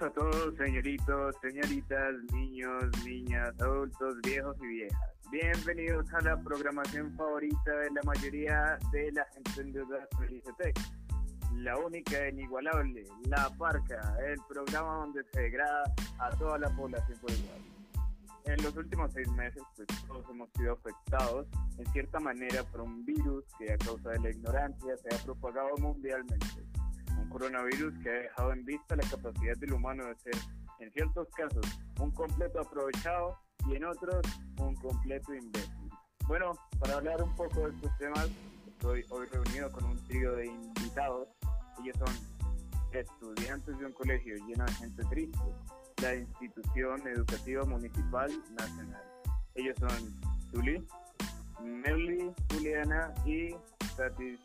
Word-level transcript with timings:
A 0.00 0.08
todos, 0.08 0.56
señoritos, 0.56 1.36
señoritas, 1.42 2.14
niños, 2.32 2.84
niñas, 3.04 3.52
adultos, 3.60 4.14
viejos 4.22 4.56
y 4.62 4.66
viejas. 4.66 5.10
Bienvenidos 5.30 6.10
a 6.14 6.22
la 6.22 6.42
programación 6.42 7.14
favorita 7.16 7.70
de 7.70 7.90
la 7.90 8.00
mayoría 8.06 8.78
de 8.92 9.12
la 9.12 9.26
gente 9.26 9.60
en 9.60 10.42
Tech. 10.56 10.78
La 11.56 11.76
única 11.76 12.16
e 12.16 12.30
inigualable, 12.30 13.04
La 13.26 13.50
Parca, 13.58 14.16
el 14.26 14.40
programa 14.48 14.94
donde 15.04 15.22
se 15.34 15.40
degrada 15.42 15.82
a 16.18 16.30
toda 16.30 16.58
la 16.58 16.70
población 16.70 17.18
por 17.20 17.30
igual. 17.32 17.60
En 18.46 18.62
los 18.62 18.74
últimos 18.74 19.12
seis 19.12 19.30
meses, 19.32 19.62
pues 19.76 19.86
todos 20.06 20.24
hemos 20.30 20.48
sido 20.56 20.72
afectados 20.72 21.46
en 21.76 21.84
cierta 21.92 22.18
manera 22.20 22.64
por 22.72 22.80
un 22.80 23.04
virus 23.04 23.44
que 23.58 23.70
a 23.70 23.76
causa 23.76 24.10
de 24.12 24.20
la 24.20 24.30
ignorancia 24.30 24.96
se 24.96 25.14
ha 25.14 25.18
propagado 25.24 25.76
mundialmente 25.76 26.46
un 26.56 26.69
coronavirus 27.30 27.94
que 28.02 28.10
ha 28.10 28.12
dejado 28.12 28.52
en 28.52 28.64
vista 28.64 28.96
la 28.96 29.08
capacidad 29.08 29.56
del 29.56 29.72
humano 29.72 30.04
de 30.04 30.14
ser, 30.16 30.34
en 30.80 30.92
ciertos 30.92 31.28
casos, 31.30 31.64
un 31.98 32.10
completo 32.10 32.60
aprovechado 32.60 33.38
y 33.68 33.76
en 33.76 33.84
otros, 33.84 34.20
un 34.58 34.74
completo 34.76 35.34
imbécil. 35.34 35.90
Bueno, 36.26 36.52
para 36.78 36.94
hablar 36.94 37.22
un 37.22 37.34
poco 37.34 37.68
de 37.68 37.74
estos 37.74 37.96
temas, 37.98 38.28
estoy 38.66 39.04
hoy 39.10 39.26
reunido 39.26 39.70
con 39.72 39.84
un 39.84 39.96
trío 40.06 40.34
de 40.36 40.46
invitados. 40.46 41.28
Ellos 41.82 41.96
son 41.98 42.14
estudiantes 42.92 43.78
de 43.78 43.86
un 43.86 43.92
colegio 43.92 44.34
lleno 44.46 44.64
de 44.64 44.72
gente 44.74 45.04
triste, 45.04 45.38
la 46.02 46.14
institución 46.14 47.06
educativa 47.08 47.64
municipal 47.64 48.30
nacional. 48.58 49.02
Ellos 49.54 49.76
son 49.78 50.20
Zuli, 50.50 50.86
Merly, 51.62 52.32
Juliana 52.52 53.12
y 53.24 53.50
Tati. 53.96 54.38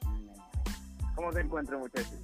¿Cómo 1.15 1.31
se 1.31 1.41
encuentran 1.41 1.79
muchachos? 1.79 2.19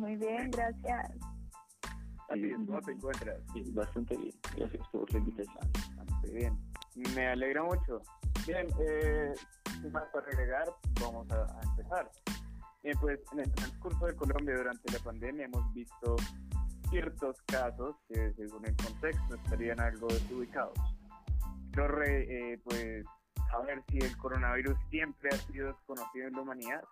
Muy 0.00 0.16
bien, 0.16 0.50
gracias. 0.50 1.12
¿Cómo 2.26 2.80
te 2.80 2.92
encuentras? 2.92 3.38
bastante 3.74 4.16
bien. 4.16 4.34
Gracias 4.56 4.88
por 4.88 5.12
la 5.12 5.18
invitación. 5.18 5.72
Bastante 5.94 6.30
bien. 6.32 6.58
Me 7.14 7.28
alegra 7.28 7.62
mucho. 7.64 8.00
Bien, 8.46 8.66
eh, 8.80 9.34
sin 9.82 9.92
más 9.92 10.04
para 10.10 10.26
agregar, 10.28 10.64
vamos 11.02 11.30
a, 11.32 11.60
empezar. 11.64 12.10
Bien, 12.82 12.96
pues 12.98 13.20
en 13.32 13.40
el 13.40 13.52
transcurso 13.52 14.06
de 14.06 14.16
Colombia 14.16 14.56
durante 14.56 14.90
la 14.90 14.98
pandemia 15.00 15.44
hemos 15.44 15.70
visto 15.74 16.16
ciertos 16.88 17.36
casos 17.42 17.94
que 18.08 18.32
según 18.38 18.64
el 18.64 18.76
contexto 18.76 19.34
estarían 19.34 19.80
algo 19.80 20.06
desubicados. 20.06 20.78
Corre, 21.74 22.52
eh, 22.54 22.58
pues, 22.64 23.04
saber 23.50 23.82
si 23.90 23.98
el 23.98 24.16
coronavirus 24.16 24.78
siempre 24.88 25.28
ha 25.30 25.36
sido 25.36 25.66
desconocido 25.66 26.28
en 26.28 26.32
la 26.32 26.40
humanidad 26.40 26.84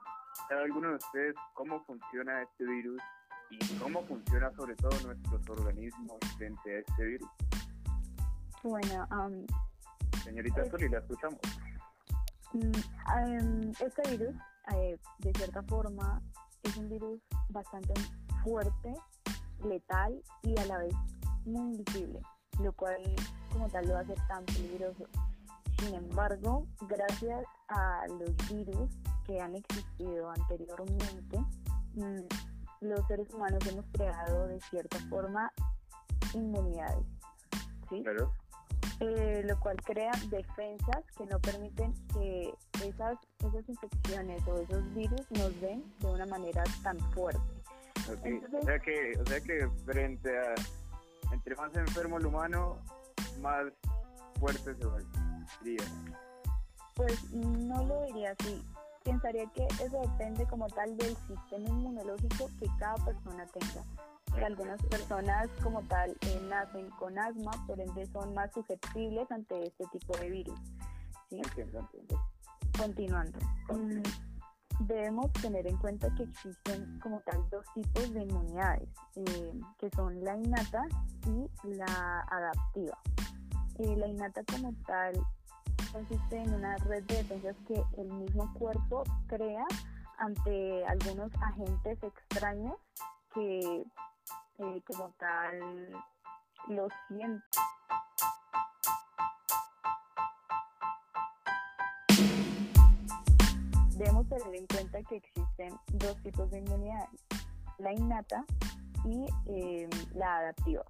¿Sabe 0.49 0.65
alguno 0.65 0.89
de 0.89 0.95
ustedes 0.95 1.35
cómo 1.53 1.85
funciona 1.85 2.43
este 2.43 2.65
virus 2.65 3.03
y 3.51 3.59
cómo 3.77 4.03
funciona 4.05 4.51
sobre 4.53 4.75
todo 4.77 4.91
nuestros 5.05 5.51
organismos 5.51 6.17
frente 6.39 6.77
a 6.77 6.79
este 6.79 7.05
virus? 7.05 7.29
Bueno, 8.63 9.07
um, 9.11 9.47
señorita 10.25 10.65
Soli, 10.71 10.89
la 10.89 11.01
escuchamos. 11.01 11.39
Um, 12.55 13.73
este 13.79 14.11
virus, 14.11 14.35
eh, 14.75 14.99
de 15.19 15.33
cierta 15.35 15.63
forma, 15.65 16.23
es 16.63 16.77
un 16.79 16.89
virus 16.89 17.21
bastante 17.51 17.93
fuerte, 18.43 18.95
letal 19.65 20.23
y 20.45 20.59
a 20.59 20.65
la 20.65 20.79
vez 20.79 20.95
muy 21.45 21.73
invisible, 21.73 22.23
lo 22.63 22.73
cual 22.73 22.97
como 23.53 23.69
tal 23.69 23.87
lo 23.87 23.99
hace 23.99 24.15
tan 24.29 24.47
peligroso. 24.47 25.07
Sin 25.79 25.95
embargo, 25.95 26.67
gracias 26.89 27.45
a 27.69 28.07
los 28.09 28.35
virus 28.51 28.89
que 29.29 29.41
han 29.41 29.55
existido 29.55 30.31
anteriormente, 30.31 31.39
mm, 31.95 32.23
los 32.81 33.07
seres 33.07 33.29
humanos 33.35 33.61
hemos 33.67 33.85
creado 33.92 34.48
de 34.48 34.58
cierta 34.63 34.98
forma 35.11 35.52
inmunidades, 36.33 37.07
¿sí? 37.91 38.02
Eh, 39.01 39.42
lo 39.45 39.61
cual 39.61 39.77
crea 39.85 40.11
defensas 40.29 41.05
que 41.17 41.27
no 41.27 41.39
permiten 41.41 41.95
que 42.13 42.52
esas, 42.85 43.19
esas 43.39 43.69
infecciones 43.69 44.42
o 44.48 44.61
esos 44.61 44.95
virus 44.95 45.31
nos 45.33 45.61
den 45.61 45.85
de 46.01 46.07
una 46.07 46.27
manera 46.27 46.64
tan 46.83 46.98
fuerte. 47.13 47.41
o, 48.11 48.64
sea 48.64 48.79
que, 48.81 49.13
o 49.20 49.27
sea 49.27 49.41
que 49.41 49.69
frente 49.85 50.31
a, 50.39 50.55
entre 51.33 51.55
más 51.55 51.77
enfermo 51.77 52.19
el 52.19 52.27
humano, 52.27 52.79
más 53.41 53.67
fuerte 54.41 54.75
se 54.75 54.86
vuelve. 54.86 55.07
Pues 56.97 57.33
no 57.33 57.85
lo 57.85 58.02
diría 58.07 58.35
así. 58.39 58.64
Pensaría 59.08 59.46
que 59.55 59.67
eso 59.83 60.01
depende 60.02 60.46
como 60.48 60.67
tal 60.67 60.95
del 60.98 61.17
sistema 61.17 61.67
inmunológico 61.67 62.51
que 62.61 62.67
cada 62.79 62.95
persona 63.07 63.46
tenga. 63.46 64.45
algunas 64.45 64.83
personas 64.83 65.48
como 65.63 65.83
tal 65.85 66.11
eh, 66.11 66.41
nacen 66.46 66.91
con 66.91 67.19
asma, 67.19 67.52
por 67.67 67.80
ende 67.80 68.05
son 68.13 68.35
más 68.35 68.52
susceptibles 68.52 69.30
ante 69.30 69.67
este 69.67 69.86
tipo 69.92 70.14
de 70.19 70.29
virus. 70.29 70.61
Continuando. 72.79 73.39
Mm, 73.70 74.02
debemos 74.80 75.33
tener 75.33 75.67
en 75.67 75.79
cuenta 75.79 76.14
que 76.14 76.25
existen 76.25 77.01
como 77.01 77.20
tal 77.20 77.48
dos 77.48 77.64
tipos 77.75 78.13
de 78.13 78.25
inmunidades, 78.25 78.90
eh, 79.17 79.61
que 79.79 79.89
son 79.96 80.23
la 80.23 80.36
innata 80.36 80.86
y 81.64 81.75
la 81.77 82.20
adaptiva. 82.30 82.98
Eh, 83.79 83.96
la 83.96 84.07
innata 84.07 84.42
como 84.52 84.75
tal 84.86 85.14
consiste 85.93 86.37
en 86.37 86.55
una 86.55 86.77
red 86.79 87.03
de 87.05 87.17
defensas 87.17 87.57
que 87.67 87.83
el 88.01 88.13
mismo 88.13 88.53
cuerpo 88.55 89.05
crea 89.27 89.65
ante 90.19 90.85
algunos 90.87 91.31
agentes 91.41 92.03
extraños 92.03 92.77
que 93.33 93.85
eh, 94.59 94.83
como 94.87 95.11
tal 95.19 95.91
lo 96.69 96.89
sienten. 97.07 97.43
Debemos 103.97 104.29
tener 104.29 104.55
en 104.55 104.67
cuenta 104.67 105.03
que 105.03 105.17
existen 105.17 105.79
dos 105.95 106.17
tipos 106.23 106.51
de 106.51 106.59
inmunidades, 106.59 107.20
la 107.79 107.93
innata 107.93 108.45
y 109.05 109.27
eh, 109.47 109.89
la 110.15 110.39
adaptiva. 110.39 110.85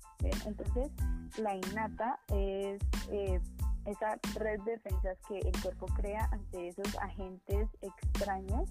Entonces, 0.45 0.91
la 1.39 1.55
innata 1.55 2.19
es 2.29 2.81
eh, 3.11 3.41
esa 3.88 4.19
red 4.34 4.60
de 4.62 4.72
defensas 4.72 5.19
que 5.26 5.38
el 5.38 5.62
cuerpo 5.62 5.87
crea 5.97 6.28
ante 6.31 6.69
esos 6.69 6.94
agentes 6.97 7.69
extraños 7.81 8.71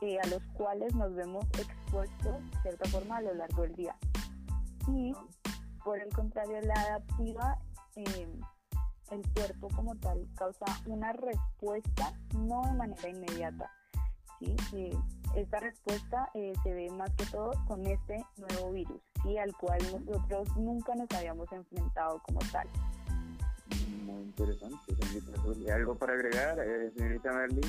eh, 0.00 0.18
a 0.22 0.26
los 0.26 0.42
cuales 0.54 0.94
nos 0.94 1.14
vemos 1.14 1.44
expuestos 1.58 2.50
de 2.50 2.60
cierta 2.62 2.88
forma 2.90 3.18
a 3.18 3.22
lo 3.22 3.34
largo 3.34 3.62
del 3.62 3.74
día. 3.76 3.96
Y 4.88 5.14
por 5.84 5.98
el 6.00 6.12
contrario, 6.12 6.60
la 6.62 6.74
adaptiva, 6.74 7.58
em, 7.94 8.40
el 9.10 9.22
cuerpo 9.34 9.68
como 9.68 9.94
tal 9.96 10.26
causa 10.34 10.66
una 10.86 11.12
respuesta 11.12 12.12
no 12.36 12.62
de 12.62 12.72
manera 12.72 13.08
inmediata. 13.08 13.70
¿sí? 14.40 14.56
Eh, 14.74 14.98
esta 15.36 15.60
respuesta 15.60 16.28
eh, 16.34 16.52
se 16.62 16.74
ve 16.74 16.90
más 16.90 17.10
que 17.14 17.26
todo 17.26 17.52
con 17.66 17.86
este 17.86 18.24
nuevo 18.36 18.72
virus, 18.72 19.00
¿sí? 19.22 19.38
al 19.38 19.54
cual 19.56 19.78
nosotros 19.92 20.56
nunca 20.56 20.94
nos 20.94 21.10
habíamos 21.12 21.50
enfrentado 21.52 22.20
como 22.26 22.40
tal 22.50 22.68
interesante, 24.22 25.72
¿Algo 25.72 25.96
para 25.96 26.14
agregar, 26.14 26.58
eh, 26.60 26.90
señorita 26.90 27.32
Merly? 27.32 27.60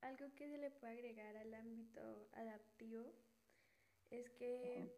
Algo 0.00 0.34
que 0.36 0.48
se 0.48 0.58
le 0.58 0.70
puede 0.70 0.92
agregar 0.92 1.36
al 1.36 1.54
ámbito 1.54 2.28
adaptivo 2.32 3.12
es 4.10 4.30
que 4.30 4.92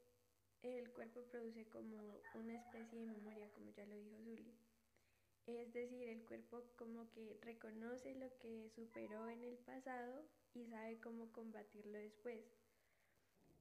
el 0.62 0.90
cuerpo 0.92 1.22
produce 1.30 1.64
como 1.68 1.96
una 2.34 2.54
especie 2.54 3.00
de 3.00 3.06
memoria, 3.06 3.48
como 3.52 3.70
ya 3.70 3.86
lo 3.86 3.94
dijo 3.94 4.16
Zuli. 4.24 4.54
Es 5.46 5.72
decir, 5.72 6.08
el 6.08 6.24
cuerpo 6.24 6.64
como 6.76 7.08
que 7.12 7.38
reconoce 7.42 8.14
lo 8.16 8.36
que 8.38 8.68
superó 8.74 9.28
en 9.28 9.44
el 9.44 9.56
pasado 9.58 10.24
y 10.54 10.66
sabe 10.66 10.98
cómo 10.98 11.30
combatirlo 11.32 11.98
después. 11.98 12.40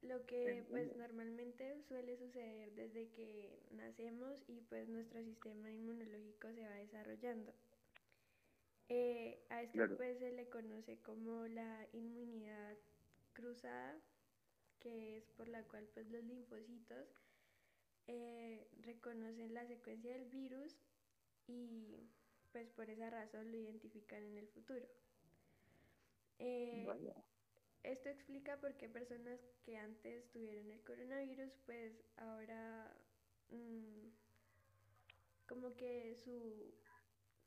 Lo 0.07 0.25
que 0.25 0.65
pues 0.69 0.95
normalmente 0.95 1.81
suele 1.87 2.15
suceder 2.17 2.71
desde 2.73 3.09
que 3.09 3.59
nacemos 3.71 4.43
y 4.47 4.61
pues 4.61 4.87
nuestro 4.87 5.23
sistema 5.23 5.71
inmunológico 5.71 6.51
se 6.53 6.61
va 6.61 6.75
desarrollando. 6.75 7.53
Eh, 8.89 9.39
a 9.49 9.63
esto 9.63 9.97
pues 9.97 10.19
se 10.19 10.31
le 10.31 10.47
conoce 10.47 10.97
como 10.99 11.47
la 11.47 11.87
inmunidad 11.93 12.77
cruzada, 13.33 13.97
que 14.79 15.17
es 15.17 15.25
por 15.31 15.47
la 15.47 15.63
cual 15.63 15.87
pues 15.93 16.07
los 16.11 16.23
linfocitos 16.23 17.07
eh, 18.07 18.67
reconocen 18.81 19.55
la 19.55 19.65
secuencia 19.65 20.13
del 20.13 20.25
virus 20.25 20.77
y 21.47 22.07
pues 22.51 22.69
por 22.69 22.89
esa 22.89 23.09
razón 23.09 23.51
lo 23.51 23.57
identifican 23.57 24.23
en 24.23 24.37
el 24.37 24.47
futuro. 24.49 24.85
Eh, 26.37 26.85
esto 27.85 28.09
explica 28.09 28.57
por 28.57 28.75
qué 28.75 28.89
personas 28.89 29.39
que 29.63 29.77
antes 29.77 30.29
tuvieron 30.31 30.69
el 30.71 30.81
coronavirus, 30.83 31.51
pues 31.65 31.93
ahora 32.17 32.91
mm, 33.49 34.07
como 35.47 35.75
que 35.75 36.15
su 36.23 36.73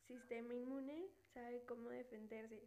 sistema 0.06 0.55
inmune 0.55 1.08
sabe 1.35 1.62
cómo 1.64 1.90
defenderse. 1.90 2.62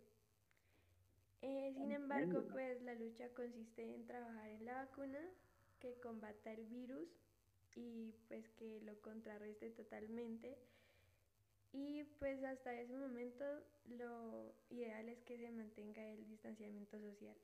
Eh, 1.42 1.74
sin 1.76 1.92
embargo, 1.92 2.46
pues 2.52 2.82
la 2.84 2.94
lucha 2.94 3.30
consiste 3.34 3.96
en 3.96 4.06
trabajar 4.06 4.50
en 4.50 4.66
la 4.66 4.76
vacuna 4.76 5.20
que 5.80 6.00
combata 6.00 6.52
el 6.52 6.66
virus 6.68 7.10
y 7.76 8.14
pues 8.28 8.48
que 8.50 8.82
lo 8.82 9.02
contrarreste 9.02 9.72
totalmente. 9.72 10.58
Y 11.74 12.04
pues 12.20 12.44
hasta 12.44 12.80
ese 12.80 12.98
momento 12.98 13.46
lo 13.86 14.54
ideal 14.70 15.08
es 15.10 15.24
que 15.24 15.38
se 15.38 15.50
mantenga 15.52 16.06
el 16.12 16.28
distanciamiento 16.28 17.00
social. 17.00 17.36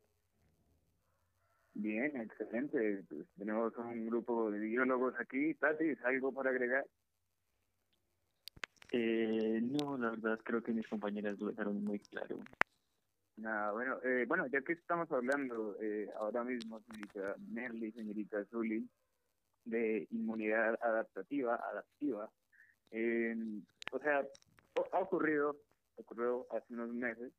Bien, 1.79 2.19
excelente. 2.19 3.03
Pues 3.07 3.27
tenemos 3.38 3.75
un 3.77 4.07
grupo 4.07 4.50
de 4.50 4.59
biólogos 4.59 5.13
aquí. 5.19 5.53
Tati, 5.53 5.94
¿algo 6.03 6.31
para 6.31 6.50
agregar? 6.50 6.85
Eh, 8.91 9.59
no, 9.62 9.95
la 9.97 10.09
verdad 10.12 10.39
creo 10.44 10.63
que 10.63 10.71
mis 10.71 10.88
compañeras 10.88 11.39
lo 11.39 11.47
dejaron 11.47 11.83
muy 11.83 12.00
claro. 12.00 12.39
Nada, 13.35 13.71
bueno, 13.74 14.00
eh, 14.03 14.25
bueno, 14.27 14.47
ya 14.47 14.62
que 14.62 14.74
estamos 14.74 15.12
hablando 15.12 15.77
eh, 15.79 16.09
ahora 16.19 16.44
mismo, 16.44 16.81
señorita 16.81 17.35
Merly, 17.51 17.91
señorita 17.91 18.44
Zully, 18.45 18.89
de 19.65 20.07
inmunidad 20.09 20.80
adaptativa, 20.81 21.57
adaptiva, 21.57 22.31
eh, 22.89 23.35
o 23.91 24.00
sea, 24.00 24.25
ha 24.94 25.00
ocurrido, 25.00 25.56
ocurrió 25.97 26.47
hace 26.50 26.73
unos 26.73 26.91
meses, 26.91 27.31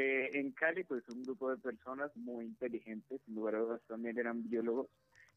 que 0.00 0.38
en 0.38 0.52
Cali, 0.52 0.84
pues 0.84 1.06
un 1.10 1.22
grupo 1.24 1.50
de 1.50 1.58
personas 1.58 2.10
muy 2.16 2.46
inteligentes, 2.46 3.20
en 3.28 3.34
lugar 3.34 3.54
de 3.54 3.78
también 3.80 4.18
eran 4.18 4.42
biólogos, 4.42 4.88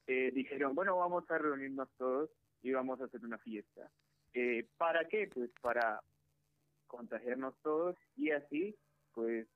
eh, 0.07 0.31
dijeron, 0.33 0.73
bueno, 0.73 0.95
vamos 0.95 1.29
a 1.29 1.37
reunirnos 1.37 1.89
todos 1.97 2.29
y 2.61 2.71
vamos 2.71 3.01
a 3.01 3.05
hacer 3.05 3.25
una 3.25 3.37
fiesta. 3.39 3.91
Eh, 4.33 4.65
¿Para 4.77 5.05
qué? 5.09 5.29
Pues 5.33 5.51
para 5.61 6.01
contagiarnos 6.87 7.55
todos 7.61 7.97
y 8.15 8.31
así, 8.31 8.73
pues 9.13 9.47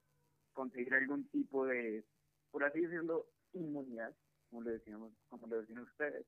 conseguir 0.52 0.94
algún 0.94 1.26
tipo 1.30 1.66
de, 1.66 2.04
por 2.52 2.66
así 2.66 2.82
decirlo, 2.82 3.28
inmunidad, 3.54 4.14
como 4.50 4.64
le 4.64 4.72
decíamos, 4.72 5.14
como 5.30 5.48
le 5.48 5.62
decían 5.62 5.80
ustedes. 5.80 6.26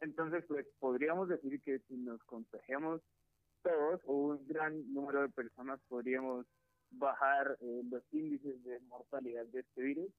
Entonces, 0.00 0.44
pues 0.48 0.66
podríamos 0.78 1.28
decir 1.28 1.60
que 1.60 1.80
si 1.80 1.96
nos 1.98 2.22
contagiamos 2.24 3.02
todos 3.62 4.00
o 4.06 4.14
un 4.14 4.46
gran 4.46 4.94
número 4.94 5.20
de 5.20 5.28
personas, 5.28 5.78
podríamos 5.88 6.46
bajar 6.90 7.56
eh, 7.60 7.82
los 7.90 8.02
índices 8.12 8.62
de 8.64 8.80
mortalidad 8.80 9.46
de 9.46 9.60
este 9.60 9.82
virus. 9.82 10.12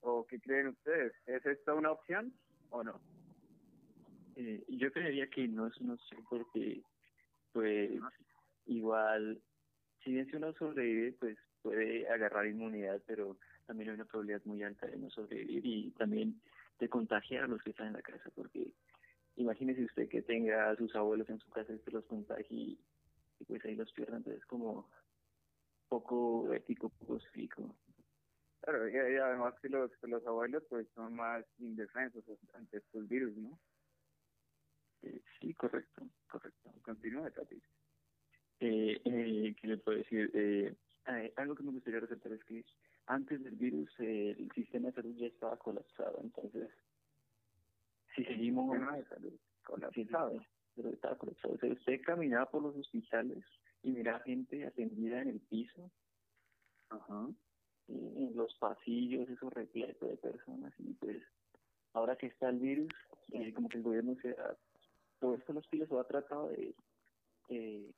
¿O 0.00 0.26
qué 0.26 0.38
creen 0.40 0.68
ustedes? 0.68 1.12
¿Es 1.26 1.44
esta 1.46 1.74
una 1.74 1.90
opción 1.90 2.32
o 2.70 2.84
no? 2.84 3.00
Eh, 4.36 4.64
yo 4.68 4.92
creería 4.92 5.28
que 5.28 5.48
no 5.48 5.66
es 5.66 5.76
una 5.78 5.94
opción 5.94 6.22
porque, 6.28 6.82
pues, 7.52 7.90
igual, 8.66 9.40
si 10.04 10.12
bien 10.12 10.26
si 10.26 10.36
uno 10.36 10.52
sobrevive, 10.52 11.12
pues 11.12 11.38
puede 11.62 12.08
agarrar 12.08 12.46
inmunidad, 12.46 13.02
pero 13.06 13.38
también 13.66 13.90
hay 13.90 13.94
una 13.96 14.04
probabilidad 14.04 14.42
muy 14.44 14.62
alta 14.62 14.86
de 14.86 14.96
no 14.96 15.10
sobrevivir 15.10 15.64
y 15.64 15.90
también 15.92 16.40
de 16.78 16.88
contagiar 16.88 17.44
a 17.44 17.48
los 17.48 17.62
que 17.62 17.70
están 17.70 17.88
en 17.88 17.92
la 17.94 18.02
casa, 18.02 18.30
porque 18.34 18.72
imagínese 19.36 19.84
usted 19.84 20.08
que 20.08 20.22
tenga 20.22 20.70
a 20.70 20.76
sus 20.76 20.94
abuelos 20.94 21.28
en 21.30 21.40
su 21.40 21.48
casa 21.50 21.72
y 21.72 21.78
se 21.78 21.90
los 21.90 22.04
contagie 22.04 22.56
y, 22.56 22.78
pues 23.46 23.64
ahí 23.64 23.74
los 23.74 23.92
pierda, 23.92 24.16
entonces 24.16 24.44
como 24.46 24.88
poco 25.88 26.52
ético, 26.52 26.88
poco 26.90 27.18
cívico. 27.32 27.74
Claro, 28.60 28.88
y, 28.88 28.92
y 28.92 29.16
además 29.16 29.54
que 29.60 29.68
los, 29.68 29.90
que 29.98 30.08
los 30.08 30.26
abuelos 30.26 30.64
pues 30.68 30.88
son 30.94 31.14
más 31.14 31.44
indefensos 31.58 32.24
ante 32.54 32.78
estos 32.78 33.08
virus, 33.08 33.36
¿no? 33.36 33.58
Eh, 35.02 35.22
sí, 35.38 35.54
correcto, 35.54 36.08
correcto. 36.28 36.72
Continúa, 36.82 37.30
Tati. 37.30 37.62
Eh, 38.60 39.00
eh, 39.04 39.54
¿Qué 39.60 39.68
le 39.68 39.76
puedo 39.76 39.98
decir? 39.98 40.30
Eh, 40.34 40.74
eh, 41.06 41.32
algo 41.36 41.54
que 41.54 41.62
me 41.62 41.72
gustaría 41.72 42.00
resaltar 42.00 42.32
es 42.32 42.42
que 42.44 42.64
antes 43.06 43.44
del 43.44 43.54
virus 43.54 43.88
eh, 44.00 44.34
el 44.38 44.50
sistema 44.52 44.88
de 44.88 44.94
salud 44.94 45.14
ya 45.16 45.26
estaba 45.26 45.56
colapsado, 45.58 46.18
entonces 46.22 46.68
si 48.14 48.24
seguimos 48.24 48.70
Sistema 48.72 48.96
de 48.96 49.04
salud 49.04 49.32
colapsado. 49.62 50.40
Sí, 50.40 50.46
pero 50.74 50.88
estaba 50.88 51.16
colapsado. 51.16 51.54
O 51.54 51.58
sea, 51.58 51.72
usted 51.72 52.00
caminaba 52.02 52.50
por 52.50 52.62
los 52.62 52.76
hospitales 52.76 53.44
y 53.86 53.92
miraba 53.92 54.18
gente 54.20 54.66
atendida 54.66 55.22
en 55.22 55.28
el 55.28 55.40
piso, 55.40 55.92
Ajá. 56.90 57.28
y 57.86 58.24
en 58.24 58.36
los 58.36 58.52
pasillos, 58.56 59.28
eso 59.30 59.48
repleto 59.48 60.06
de 60.06 60.16
personas, 60.16 60.74
y 60.78 60.92
pues 60.94 61.22
ahora 61.92 62.16
que 62.16 62.26
está 62.26 62.48
el 62.48 62.58
virus, 62.58 62.92
eh, 63.30 63.54
como 63.54 63.68
que 63.68 63.76
el 63.76 63.84
gobierno 63.84 64.16
se 64.20 64.30
ha 64.30 64.56
puesto 65.20 65.52
los 65.52 65.68
pies 65.68 65.88
o 65.92 66.00
ha 66.00 66.04
tratado 66.08 66.48
de 66.48 66.74
eh, 67.48 67.88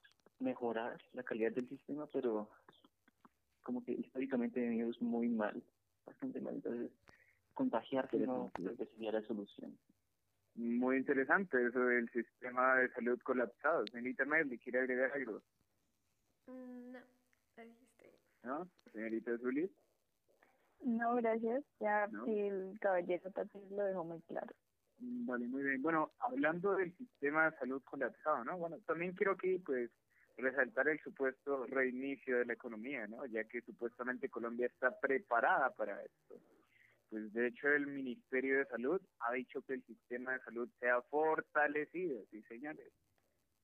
mejorar 0.40 1.00
la 1.14 1.23
calidad 1.23 1.52
del 1.52 1.69
sistema, 1.70 2.06
pero 2.12 2.50
como 3.62 3.82
que 3.82 3.93
históricamente 3.93 4.61
ha 4.61 4.69
venido 4.69 4.90
muy 5.00 5.29
mal, 5.29 5.62
bastante 6.05 6.38
mal. 6.43 6.56
Entonces, 6.56 6.93
contagiarse 7.55 8.19
no 8.19 8.50
creo 8.52 8.76
que 8.76 8.87
sería 8.87 9.12
la 9.12 9.23
solución. 9.23 9.79
Muy 10.55 10.99
interesante 10.99 11.67
eso 11.67 11.81
del 11.81 12.11
sistema 12.11 12.76
de 12.76 12.90
salud 12.90 13.19
colapsado. 13.23 13.87
Señorita 13.87 14.26
Merly, 14.26 14.58
¿quiere 14.58 14.81
agregar 14.81 15.12
algo? 15.12 15.40
Mm, 16.49 16.93
no, 16.93 16.99
ahí 17.56 17.77
estoy. 17.93 18.11
¿No? 18.43 18.69
Señorita 18.93 19.37
Zulis. 19.39 19.71
No, 20.81 21.15
gracias. 21.17 21.65
Ya 21.81 22.06
¿No? 22.09 22.25
el 22.27 22.79
caballero 22.81 23.31
Tati 23.31 23.59
lo 23.71 23.85
dejó 23.85 24.05
muy 24.05 24.21
claro. 24.23 24.55
Mm, 24.99 25.27
Vale, 25.27 25.47
muy 25.47 25.62
bien. 25.62 25.83
Bueno, 25.83 26.12
hablando 26.21 26.77
del 26.77 26.97
sistema 26.97 27.50
de 27.50 27.56
salud 27.59 27.83
colapsado, 27.85 28.45
¿no? 28.45 28.56
Bueno, 28.56 28.79
también 28.87 29.12
quiero 29.12 29.33
aquí, 29.33 29.59
pues, 29.59 29.91
resaltar 30.37 30.89
el 30.89 31.00
supuesto 31.00 31.67
reinicio 31.67 32.39
de 32.39 32.47
la 32.47 32.53
economía, 32.55 33.06
¿no? 33.09 33.27
Ya 33.27 33.45
que 33.45 33.61
supuestamente 33.62 34.29
Colombia 34.29 34.67
está 34.67 34.99
preparada 34.99 35.71
para 35.71 36.03
esto. 36.03 36.41
Pues, 37.11 37.33
de 37.33 37.49
hecho, 37.49 37.69
el 37.69 37.87
Ministerio 37.87 38.59
de 38.59 38.67
Salud 38.67 39.00
ha 39.21 39.33
dicho 39.33 39.62
que 39.62 39.75
el 39.75 39.83
sistema 39.85 40.33
de 40.33 40.41
salud 40.41 40.69
se 40.79 40.89
ha 40.89 41.03
fortalecido, 41.03 42.25
sí, 42.31 42.43
señores. 42.43 42.93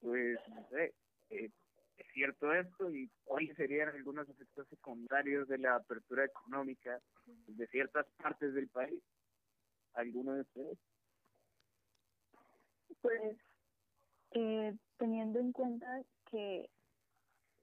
Pues, 0.01 0.39
no 0.49 0.67
sé, 0.71 0.95
cierto 2.25 2.55
esto 2.55 2.91
y 2.91 3.11
cuáles 3.25 3.55
serían 3.57 3.91
algunos 3.91 4.27
efectos 4.29 4.67
secundarios 4.69 5.47
de 5.47 5.59
la 5.59 5.77
apertura 5.77 6.25
económica 6.25 6.99
de 7.27 7.67
ciertas 7.67 8.07
partes 8.17 8.55
del 8.55 8.69
país. 8.69 9.03
¿Alguno 9.93 10.35
de 10.35 10.41
ustedes? 10.41 10.79
Pues 13.03 13.37
eh, 14.31 14.75
teniendo 14.97 15.39
en 15.39 15.53
cuenta 15.53 16.03
que 16.31 16.71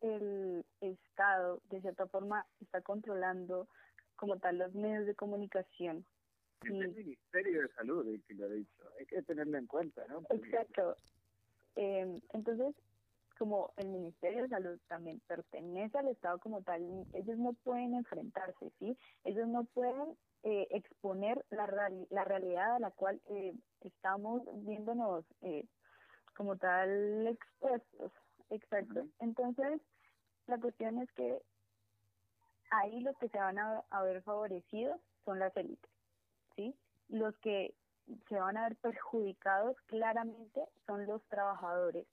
el 0.01 0.63
Estado, 0.79 1.61
de 1.69 1.81
cierta 1.81 2.07
forma, 2.07 2.45
está 2.59 2.81
controlando 2.81 3.67
como 4.15 4.37
tal 4.37 4.59
los 4.59 4.73
medios 4.75 5.07
de 5.07 5.15
comunicación. 5.15 6.05
Es 6.63 6.69
el. 6.71 6.93
Ministerio 6.93 7.63
de 7.63 7.67
Salud 7.69 8.07
el 8.07 8.23
que 8.23 8.35
lo 8.35 8.45
ha 8.45 8.49
dicho. 8.49 8.83
Hay 8.99 9.05
que 9.07 9.23
tenerlo 9.23 9.57
en 9.57 9.65
cuenta, 9.65 10.05
¿no? 10.07 10.21
Porque- 10.21 10.49
Exacto. 10.49 10.95
Eh, 11.75 12.21
entonces, 12.33 12.75
como 13.41 13.73
el 13.77 13.87
Ministerio 13.87 14.43
de 14.43 14.49
Salud 14.49 14.79
también 14.87 15.19
pertenece 15.21 15.97
al 15.97 16.09
Estado 16.09 16.37
como 16.37 16.61
tal, 16.61 17.07
ellos 17.13 17.39
no 17.39 17.53
pueden 17.53 17.95
enfrentarse, 17.95 18.71
¿sí? 18.77 18.95
Ellos 19.23 19.47
no 19.47 19.63
pueden 19.63 20.15
eh, 20.43 20.67
exponer 20.69 21.43
la, 21.49 21.65
reali- 21.65 22.05
la 22.11 22.23
realidad 22.23 22.75
a 22.75 22.79
la 22.79 22.91
cual 22.91 23.19
eh, 23.31 23.55
estamos 23.79 24.43
viéndonos 24.63 25.25
eh, 25.41 25.65
como 26.37 26.55
tal 26.55 27.25
expuestos. 27.25 28.11
Exacto. 28.51 29.07
Entonces, 29.17 29.81
la 30.45 30.59
cuestión 30.59 31.01
es 31.01 31.11
que 31.13 31.41
ahí 32.69 32.99
los 32.99 33.17
que 33.17 33.29
se 33.29 33.39
van 33.39 33.57
a, 33.57 33.83
a 33.89 34.03
ver 34.03 34.21
favorecidos 34.21 35.01
son 35.25 35.39
las 35.39 35.57
élites, 35.57 35.89
¿sí? 36.55 36.75
Los 37.07 37.35
que 37.39 37.73
se 38.29 38.35
van 38.35 38.55
a 38.57 38.69
ver 38.69 38.75
perjudicados 38.77 39.75
claramente 39.87 40.61
son 40.85 41.07
los 41.07 41.23
trabajadores, 41.27 42.05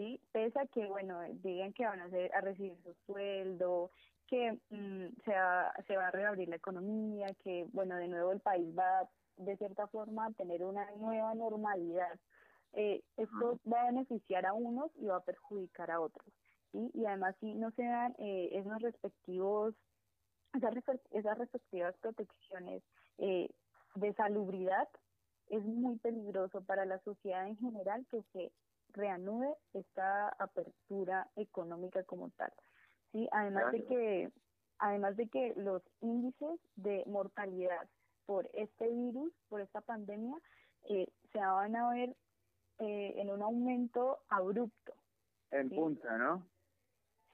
¿sí? 0.00 0.18
Pese 0.32 0.58
a 0.58 0.66
que, 0.66 0.86
bueno, 0.86 1.20
digan 1.42 1.74
que 1.74 1.84
van 1.84 2.00
a, 2.00 2.04
hacer, 2.06 2.34
a 2.34 2.40
recibir 2.40 2.74
su 2.82 2.94
sueldo, 3.04 3.90
que 4.26 4.52
mm, 4.70 5.08
se, 5.24 5.30
va, 5.32 5.74
se 5.86 5.94
va 5.96 6.06
a 6.08 6.10
reabrir 6.10 6.48
la 6.48 6.56
economía, 6.56 7.34
que, 7.44 7.66
bueno, 7.72 7.96
de 7.96 8.08
nuevo 8.08 8.32
el 8.32 8.40
país 8.40 8.66
va 8.76 9.10
de 9.36 9.56
cierta 9.58 9.86
forma 9.88 10.26
a 10.26 10.32
tener 10.32 10.64
una 10.64 10.90
nueva 10.96 11.34
normalidad. 11.34 12.18
Eh, 12.72 13.02
esto 13.18 13.60
va 13.70 13.82
a 13.82 13.86
beneficiar 13.92 14.46
a 14.46 14.54
unos 14.54 14.90
y 14.96 15.06
va 15.06 15.16
a 15.16 15.24
perjudicar 15.24 15.90
a 15.90 16.00
otros, 16.00 16.32
¿sí? 16.72 16.90
Y 16.94 17.04
además 17.04 17.36
si 17.40 17.52
no 17.54 17.70
se 17.72 17.82
dan 17.82 18.14
eh, 18.18 18.48
esos 18.52 18.80
respectivos, 18.80 19.74
esas, 20.54 20.72
respe- 20.72 21.08
esas 21.10 21.36
respectivas 21.36 21.94
protecciones 21.98 22.82
eh, 23.18 23.50
de 23.96 24.14
salubridad, 24.14 24.88
es 25.48 25.62
muy 25.64 25.98
peligroso 25.98 26.62
para 26.64 26.86
la 26.86 27.00
sociedad 27.00 27.46
en 27.46 27.56
general 27.58 28.06
que 28.10 28.22
se 28.32 28.52
reanude 28.92 29.54
esta 29.74 30.28
apertura 30.38 31.28
económica 31.36 32.02
como 32.04 32.30
tal. 32.30 32.52
Sí, 33.12 33.28
además 33.32 33.72
de 33.72 33.84
que 33.86 34.32
además 34.78 35.16
de 35.16 35.28
que 35.28 35.54
los 35.56 35.82
índices 36.00 36.58
de 36.76 37.04
mortalidad 37.06 37.88
por 38.26 38.48
este 38.54 38.88
virus, 38.88 39.32
por 39.48 39.60
esta 39.60 39.80
pandemia, 39.80 40.36
eh, 40.88 41.08
se 41.32 41.38
van 41.38 41.76
a 41.76 41.90
ver 41.90 42.16
eh, 42.78 43.14
en 43.16 43.30
un 43.30 43.42
aumento 43.42 44.20
abrupto. 44.28 44.94
En 45.50 45.68
Sí. 45.68 45.74
punta, 45.74 46.16
¿no? 46.16 46.46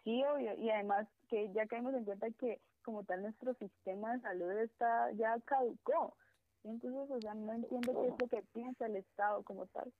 Sí, 0.02 0.24
obvio, 0.24 0.54
y 0.54 0.70
además 0.70 1.06
que 1.28 1.52
ya 1.52 1.66
caemos 1.66 1.94
en 1.94 2.04
cuenta 2.04 2.30
que 2.32 2.60
como 2.82 3.04
tal 3.04 3.22
nuestro 3.22 3.54
sistema 3.54 4.12
de 4.12 4.20
salud 4.20 4.50
está 4.52 5.10
ya 5.12 5.38
caducó. 5.40 6.16
Entonces, 6.64 7.10
o 7.10 7.20
sea, 7.20 7.34
no 7.34 7.52
entiendo 7.52 7.92
qué 8.00 8.08
es 8.08 8.18
lo 8.18 8.28
que 8.28 8.42
piensa 8.52 8.86
el 8.86 8.96
Estado 8.96 9.42
como 9.44 9.66
tal. 9.66 9.92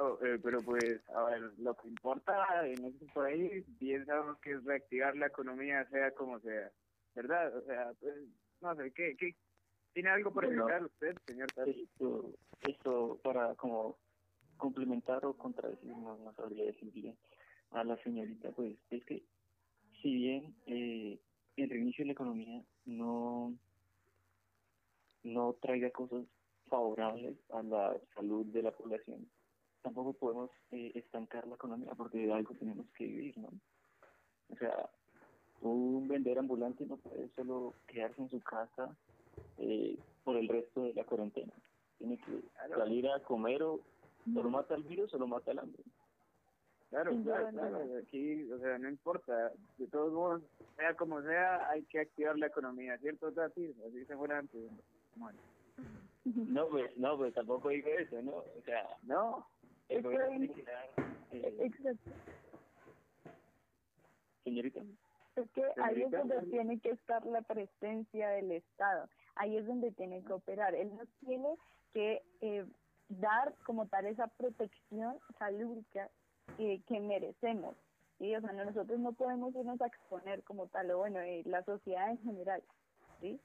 Oh, 0.00 0.16
eh, 0.24 0.38
pero 0.40 0.60
pues, 0.62 1.00
a 1.08 1.24
ver, 1.24 1.52
lo 1.58 1.74
que 1.74 1.88
importa 1.88 2.46
en 2.64 2.84
este 2.84 3.06
país, 3.06 3.64
piensamos 3.80 4.38
que 4.38 4.52
es 4.52 4.64
reactivar 4.64 5.16
la 5.16 5.26
economía 5.26 5.84
sea 5.90 6.12
como 6.12 6.38
sea, 6.38 6.70
¿verdad? 7.16 7.56
O 7.56 7.62
sea, 7.62 7.92
pues, 8.00 8.14
no 8.60 8.76
sé, 8.76 8.92
¿qué, 8.92 9.16
qué, 9.18 9.34
¿tiene 9.92 10.10
algo 10.10 10.32
por 10.32 10.44
explicar 10.44 10.84
usted, 10.84 11.16
señor 11.26 11.48
Esto, 11.66 12.30
esto 12.60 13.20
para 13.24 13.56
como 13.56 13.98
complementar 14.56 15.26
o 15.26 15.36
contradecir, 15.36 15.88
no, 15.88 16.16
no 16.16 16.32
sabría 16.34 16.66
decir 16.66 16.92
bien, 16.92 17.16
a 17.72 17.82
la 17.82 17.96
señorita, 18.04 18.52
pues 18.52 18.76
es 18.90 19.04
que 19.04 19.24
si 20.00 20.14
bien 20.14 20.54
eh, 20.66 21.18
el 21.56 21.70
reinicio 21.70 22.04
de 22.04 22.06
la 22.06 22.12
economía 22.12 22.62
no, 22.84 23.52
no 25.24 25.54
traiga 25.54 25.90
cosas 25.90 26.24
favorables 26.68 27.36
a 27.50 27.64
la 27.64 27.96
salud 28.14 28.46
de 28.46 28.62
la 28.62 28.70
población, 28.70 29.28
tampoco 29.88 30.12
podemos 30.12 30.50
eh, 30.70 30.92
estancar 30.94 31.46
la 31.46 31.54
economía 31.54 31.92
porque 31.96 32.18
de 32.18 32.32
algo 32.32 32.54
tenemos 32.54 32.86
que 32.96 33.04
vivir, 33.04 33.38
¿no? 33.38 33.48
O 34.50 34.56
sea, 34.56 34.90
un 35.62 36.06
vendedor 36.06 36.40
ambulante 36.40 36.84
no 36.84 36.98
puede 36.98 37.30
solo 37.34 37.72
quedarse 37.86 38.20
en 38.20 38.28
su 38.28 38.38
casa 38.40 38.94
eh, 39.56 39.96
por 40.24 40.36
el 40.36 40.46
resto 40.46 40.82
de 40.82 40.92
la 40.92 41.04
cuarentena. 41.04 41.52
Tiene 41.96 42.18
que 42.18 42.42
salir 42.68 43.08
a 43.08 43.22
comer 43.22 43.62
o 43.62 43.80
solo 44.34 44.50
mata 44.50 44.74
el 44.74 44.82
virus 44.82 45.12
o 45.14 45.18
lo 45.18 45.26
mata 45.26 45.52
el 45.52 45.58
hambre. 45.58 45.82
Claro, 46.90 47.12
claro, 47.24 47.48
claro. 47.50 47.78
Aquí, 48.02 48.50
o 48.52 48.58
sea, 48.58 48.78
no 48.78 48.90
importa. 48.90 49.52
De 49.78 49.86
todos 49.86 50.12
modos, 50.12 50.42
sea 50.76 50.94
como 50.94 51.22
sea, 51.22 51.68
hay 51.70 51.82
que 51.84 52.00
activar 52.00 52.38
la 52.38 52.46
economía, 52.46 52.98
¿cierto, 52.98 53.32
Tati? 53.32 53.74
Así 53.86 54.04
se 54.04 54.16
fuera 54.16 54.38
antes. 54.38 54.70
Bueno. 55.16 55.38
No, 56.24 56.68
pues, 56.68 56.96
no, 56.98 57.16
pues 57.16 57.32
tampoco 57.34 57.70
digo 57.70 57.88
eso, 57.88 58.20
¿no? 58.22 58.32
O 58.32 58.62
sea, 58.64 58.86
no. 59.04 59.46
Eh, 59.88 61.56
Exacto. 61.60 62.10
Señorita. 64.44 64.80
Es 65.36 65.50
que 65.50 65.62
ahí 65.82 66.02
es 66.02 66.10
donde 66.10 66.42
tiene 66.46 66.80
que 66.80 66.90
estar 66.90 67.24
la 67.26 67.42
presencia 67.42 68.30
del 68.30 68.52
Estado. 68.52 69.08
Ahí 69.36 69.56
es 69.56 69.66
donde 69.66 69.92
tiene 69.92 70.22
que 70.24 70.32
operar. 70.32 70.74
Él 70.74 70.90
no 70.96 71.04
tiene 71.20 71.54
que 71.92 72.22
eh, 72.40 72.66
dar 73.08 73.54
como 73.64 73.86
tal 73.86 74.06
esa 74.06 74.26
protección 74.26 75.18
salúdica 75.38 76.10
que 76.56 77.00
merecemos. 77.00 77.76
y 78.18 78.34
O 78.34 78.40
sea, 78.40 78.52
nosotros 78.52 78.98
no 78.98 79.12
podemos 79.12 79.54
irnos 79.54 79.80
a 79.80 79.86
exponer 79.86 80.42
como 80.42 80.66
tal, 80.66 80.90
o 80.90 80.98
bueno, 80.98 81.20
eh, 81.20 81.42
la 81.44 81.62
sociedad 81.62 82.10
en 82.10 82.18
general, 82.18 82.62
¿sí? 83.20 83.40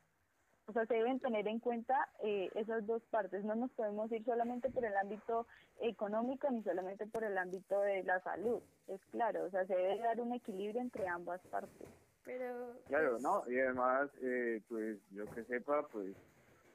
O 0.66 0.74
sea, 0.74 0.86
se 0.86 0.94
deben 0.94 1.20
tener 1.20 1.48
en 1.48 1.60
cuenta 1.60 2.08
eh, 2.24 2.50
esas 2.56 2.86
dos 2.88 3.02
partes. 3.12 3.44
No 3.44 3.56
nos 3.56 3.72
podemos 3.72 4.12
ir 4.12 4.24
solamente 4.24 4.70
por 4.70 4.86
el 4.86 4.96
ámbito 4.96 5.46
económico 5.82 6.50
ni 6.50 6.64
solamente 6.64 7.06
por 7.08 7.24
el 7.24 7.38
ámbito 7.38 7.82
de 7.82 8.04
la 8.04 8.22
salud. 8.22 8.62
Es 8.88 9.02
claro, 9.12 9.46
o 9.46 9.50
sea, 9.50 9.66
se 9.66 9.76
debe 9.76 10.00
dar 10.00 10.22
un 10.22 10.34
equilibrio 10.34 10.82
entre 10.82 11.08
ambas 11.08 11.42
partes. 11.48 11.88
Pero 12.24 12.78
claro, 12.88 13.12
pues 13.12 13.24
¿no? 13.24 13.44
Y 13.48 13.60
además, 13.60 14.10
eh, 14.22 14.62
pues 14.70 14.98
yo 15.12 15.26
que 15.32 15.44
sepa, 15.44 15.86
pues 15.90 16.16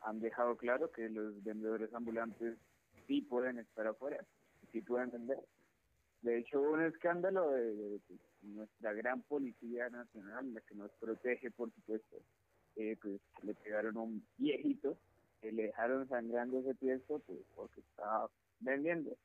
han 0.03 0.21
dejado 0.21 0.57
claro 0.57 0.91
que 0.91 1.09
los 1.09 1.43
vendedores 1.43 1.93
ambulantes 1.95 2.59
sí 3.07 3.23
pueden 3.23 3.59
estar 3.59 3.87
afuera, 3.87 4.25
sí 4.71 4.83
pueden 4.83 5.11
vender. 5.11 5.39
De 6.23 6.39
hecho, 6.39 6.61
hubo 6.61 6.73
un 6.73 6.83
escándalo 6.83 7.51
de, 7.53 8.01
nuestra 8.43 8.93
gran 8.93 9.23
policía 9.23 9.89
nacional, 9.89 10.53
la 10.55 10.61
que 10.61 10.75
nos 10.75 10.91
protege, 10.93 11.51
por 11.51 11.73
supuesto, 11.73 12.17
eh, 12.79 12.97
pues 13.01 13.21
le 13.43 13.55
pegaron 13.55 13.97
un 13.97 14.27
viejito, 14.39 14.97
que 15.41 15.53
le 15.53 15.65
dejaron 15.65 16.09
sangrando 16.09 16.61
ese 16.61 16.75
tiesto, 16.75 17.19
pues 17.27 17.41
porque 17.55 17.81
estaba 17.81 18.31
vendiendo. 18.61 19.17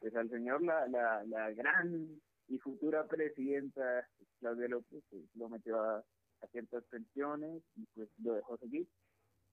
Pues 0.00 0.14
al 0.16 0.28
señor, 0.28 0.62
la, 0.62 0.86
la, 0.88 1.24
la 1.24 1.52
gran 1.52 2.20
y 2.48 2.58
futura 2.58 3.06
presidenta 3.06 4.06
Claudia 4.40 4.68
López, 4.68 5.02
pues, 5.10 5.22
lo 5.34 5.48
metió 5.48 5.80
a, 5.80 5.98
a 5.98 6.46
ciertas 6.52 6.84
pensiones 6.84 7.62
y 7.76 7.86
pues 7.94 8.08
lo 8.22 8.34
dejó 8.34 8.56
seguir. 8.58 8.86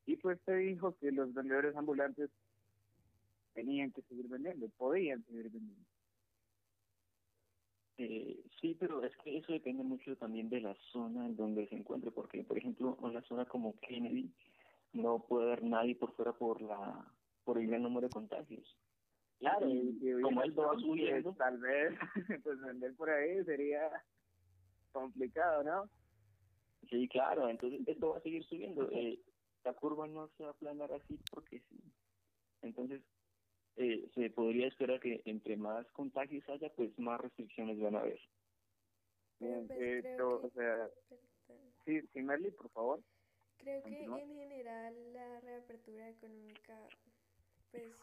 Y 0.05 0.17
pues 0.17 0.39
se 0.45 0.55
dijo 0.55 0.95
que 0.98 1.12
los 1.12 1.33
vendedores 1.33 1.75
ambulantes 1.75 2.29
tenían 3.53 3.91
que 3.91 4.01
seguir 4.03 4.27
vendiendo, 4.27 4.67
podían 4.77 5.24
seguir 5.25 5.50
vendiendo. 5.50 5.86
Eh, 7.97 8.43
sí, 8.59 8.75
pero 8.79 9.03
es 9.03 9.15
que 9.17 9.38
eso 9.38 9.53
depende 9.53 9.83
mucho 9.83 10.15
también 10.15 10.50
de 10.50 10.62
la 10.62 10.75
zona 10.91 11.25
en 11.25 11.35
donde 11.35 11.67
se 11.67 11.75
encuentre, 11.75 12.12
porque 12.12 12.43
por 12.43 12.57
ejemplo, 12.57 12.97
en 13.00 13.05
una 13.05 13.21
zona 13.23 13.45
como 13.45 13.79
Kennedy 13.81 14.31
no 14.93 15.25
puede 15.27 15.47
haber 15.47 15.63
nadie 15.63 15.95
por 15.95 16.13
fuera 16.13 16.33
por 16.33 16.62
la 16.62 17.05
por 17.43 17.57
el 17.57 17.67
gran 17.67 17.83
número 17.83 18.07
de 18.07 18.13
contagios. 18.13 18.77
Claro, 19.39 19.67
y, 19.67 20.21
como 20.21 20.41
él 20.41 20.57
va 20.57 20.77
subiendo, 20.79 21.33
tal 21.33 21.57
vez 21.59 21.93
pues 22.43 22.62
vender 22.62 22.95
por 22.95 23.09
ahí 23.09 23.43
sería 23.43 23.89
complicado, 24.91 25.63
¿no? 25.63 25.89
Sí, 26.89 27.07
claro, 27.09 27.50
entonces 27.50 27.81
esto 27.88 28.09
va 28.09 28.17
a 28.17 28.21
seguir 28.21 28.43
subiendo. 28.45 28.89
Eh, 28.91 29.19
la 29.63 29.73
curva 29.73 30.07
no 30.07 30.29
se 30.29 30.43
va 30.43 30.50
a 30.50 30.53
aplanar 30.53 30.91
así 30.93 31.19
porque 31.31 31.59
sí. 31.69 31.79
Entonces, 32.62 33.01
eh, 33.77 34.10
se 34.13 34.30
podría 34.30 34.68
esperar 34.68 35.00
que 35.00 35.22
entre 35.25 35.58
más 35.58 35.86
contagios 35.92 36.48
haya, 36.50 36.70
pues 36.74 36.98
más 37.00 37.20
restricciones 37.20 37.80
van 37.80 37.96
a 37.96 38.00
haber. 38.00 38.20
Bien, 39.39 39.68
eh, 39.72 40.18
o 40.22 40.50
sea, 40.51 40.89
sí, 41.86 42.01
sí, 42.13 42.22
Merly, 42.22 42.51
por 42.51 42.70
favor. 42.72 43.01
Creo 43.58 43.84
que 43.84 44.03
en 44.03 44.36
general 44.36 45.13
la 45.13 45.39
reapertura 45.42 46.10
económica, 46.10 46.77
pues 47.72 47.94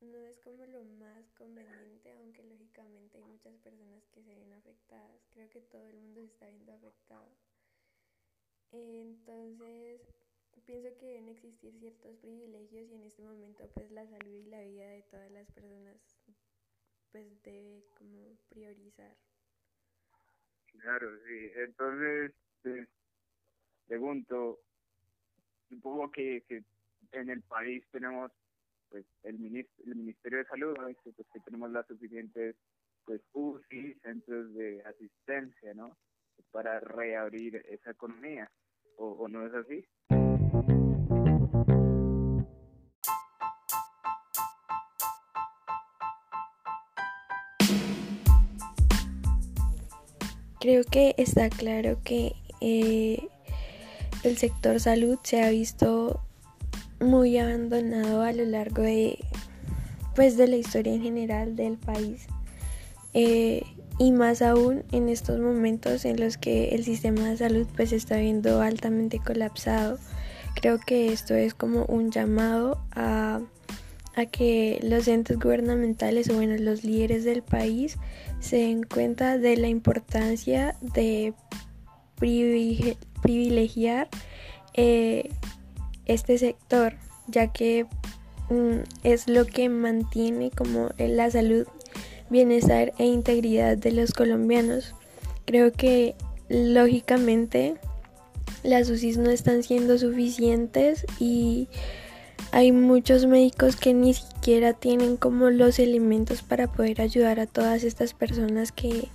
no 0.00 0.18
es 0.18 0.38
como 0.38 0.64
lo 0.66 0.84
más 0.84 1.24
conveniente, 1.36 2.12
aunque 2.18 2.42
lógicamente 2.44 3.18
hay 3.18 3.24
muchas 3.24 3.54
personas 3.62 4.02
que 4.12 4.22
se 4.22 4.34
ven 4.34 4.52
afectadas. 4.52 5.20
Creo 5.34 5.48
que 5.50 5.60
todo 5.60 5.88
el 5.88 5.96
mundo 5.96 6.20
se 6.20 6.26
está 6.26 6.46
viendo 6.48 6.72
afectado. 6.72 7.28
Entonces, 8.72 10.00
pienso 10.66 10.88
que 10.98 11.06
deben 11.06 11.28
existir 11.28 11.72
ciertos 11.78 12.16
privilegios 12.16 12.90
y 12.90 12.94
en 12.94 13.02
este 13.04 13.22
momento 13.22 13.68
pues 13.74 13.90
la 13.90 14.06
salud 14.06 14.34
y 14.34 14.50
la 14.50 14.62
vida 14.62 14.88
de 14.88 15.02
todas 15.10 15.30
las 15.30 15.50
personas 15.52 15.96
pues 17.12 17.42
debe 17.42 17.84
como 17.96 18.36
priorizar. 18.50 19.16
Claro, 20.80 21.08
sí. 21.26 21.50
Entonces, 21.56 22.32
pues, 22.62 22.88
pregunto, 23.86 24.60
supongo 25.68 26.10
que, 26.10 26.44
en 27.12 27.30
el 27.30 27.42
país 27.42 27.82
tenemos 27.90 28.30
pues 28.90 29.04
el, 29.22 29.38
ministro, 29.38 29.84
el 29.86 29.96
Ministerio 29.96 30.38
de 30.38 30.44
Salud, 30.44 30.76
pues, 30.76 31.16
que 31.32 31.40
tenemos 31.40 31.70
las 31.70 31.86
suficientes 31.86 32.56
pues 33.04 33.22
UCI, 33.32 33.94
centros 34.02 34.54
de 34.54 34.82
asistencia, 34.82 35.72
¿no? 35.72 35.96
Para 36.50 36.80
reabrir 36.80 37.56
esa 37.68 37.92
economía, 37.92 38.50
¿o, 38.96 39.12
o 39.12 39.28
no 39.28 39.46
es 39.46 39.54
así? 39.54 39.84
Creo 50.60 50.84
que 50.84 51.14
está 51.18 51.48
claro 51.50 52.00
que 52.02 52.34
eh, 52.60 53.28
el 54.24 54.36
sector 54.36 54.80
salud 54.80 55.18
se 55.22 55.42
ha 55.42 55.50
visto 55.50 56.20
muy 57.00 57.38
abandonado 57.38 58.22
a 58.22 58.32
lo 58.32 58.44
largo 58.44 58.82
de 58.82 59.18
pues 60.16 60.36
de 60.36 60.48
la 60.48 60.56
historia 60.56 60.94
en 60.94 61.02
general 61.02 61.54
del 61.54 61.76
país 61.76 62.26
eh, 63.14 63.62
y 64.00 64.10
más 64.12 64.42
aún 64.42 64.82
en 64.90 65.08
estos 65.08 65.38
momentos 65.38 66.04
en 66.04 66.18
los 66.18 66.36
que 66.36 66.70
el 66.70 66.84
sistema 66.84 67.28
de 67.28 67.36
salud 67.36 67.66
pues 67.76 67.92
está 67.92 68.16
viendo 68.16 68.60
altamente 68.60 69.18
colapsado. 69.18 69.98
Creo 70.54 70.78
que 70.78 71.12
esto 71.12 71.34
es 71.34 71.54
como 71.54 71.84
un 71.84 72.10
llamado 72.10 72.80
a, 72.92 73.40
a 74.18 74.26
que 74.26 74.80
los 74.82 75.06
entes 75.06 75.38
gubernamentales 75.38 76.28
o 76.28 76.34
bueno 76.34 76.56
los 76.58 76.82
líderes 76.82 77.24
del 77.24 77.42
país 77.42 77.96
se 78.40 78.56
den 78.56 78.82
cuenta 78.82 79.38
de 79.38 79.56
la 79.56 79.68
importancia 79.68 80.74
de 80.80 81.34
privilegiar 82.16 84.08
eh, 84.74 85.30
este 86.06 86.38
sector, 86.38 86.94
ya 87.28 87.52
que 87.52 87.86
mm, 88.50 88.80
es 89.04 89.28
lo 89.28 89.46
que 89.46 89.68
mantiene 89.68 90.50
como 90.50 90.90
la 90.98 91.30
salud, 91.30 91.66
bienestar 92.28 92.92
e 92.98 93.06
integridad 93.06 93.76
de 93.76 93.92
los 93.92 94.12
colombianos. 94.12 94.94
Creo 95.44 95.72
que 95.72 96.16
lógicamente 96.48 97.76
las 98.62 98.90
UCIs 98.90 99.18
no 99.18 99.30
están 99.30 99.62
siendo 99.62 99.96
suficientes 99.98 101.06
y 101.20 101.68
hay 102.52 102.72
muchos 102.72 103.26
médicos 103.26 103.76
que 103.76 103.94
ni 103.94 104.14
siquiera 104.14 104.72
tienen 104.72 105.16
como 105.16 105.50
los 105.50 105.78
elementos 105.78 106.42
para 106.42 106.66
poder 106.66 107.00
ayudar 107.00 107.40
a 107.40 107.46
todas 107.46 107.84
estas 107.84 108.14
personas 108.14 108.72
que, 108.72 109.08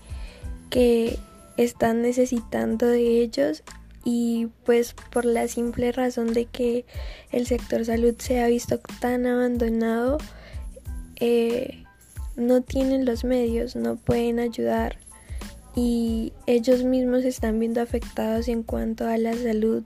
que 0.70 1.18
están 1.58 2.01
necesitando 2.01 2.88
de 2.88 3.22
ellos 3.22 3.63
y 4.06 4.48
pues 4.65 4.96
por 5.12 5.25
la 5.25 5.48
simple 5.48 5.92
razón 5.92 6.34
de 6.34 6.46
que 6.46 6.86
el 7.32 7.48
sector 7.48 7.86
salud 7.86 8.15
se 8.18 8.42
ha 8.42 8.48
visto 8.48 8.80
tan 9.00 9.25
abandonado, 9.25 10.18
eh, 11.20 11.84
no 12.36 12.62
tienen 12.62 13.06
los 13.06 13.24
medios, 13.24 13.75
no 13.75 13.96
pueden 13.96 14.39
ayudar 14.39 14.98
y 15.75 16.34
ellos 16.46 16.84
mismos 16.84 17.24
están 17.24 17.60
viendo 17.60 17.82
afectados 17.82 18.48
en 18.48 18.63
cuanto 18.63 19.08
a 19.08 19.18
la 19.18 19.34
salud 19.34 19.84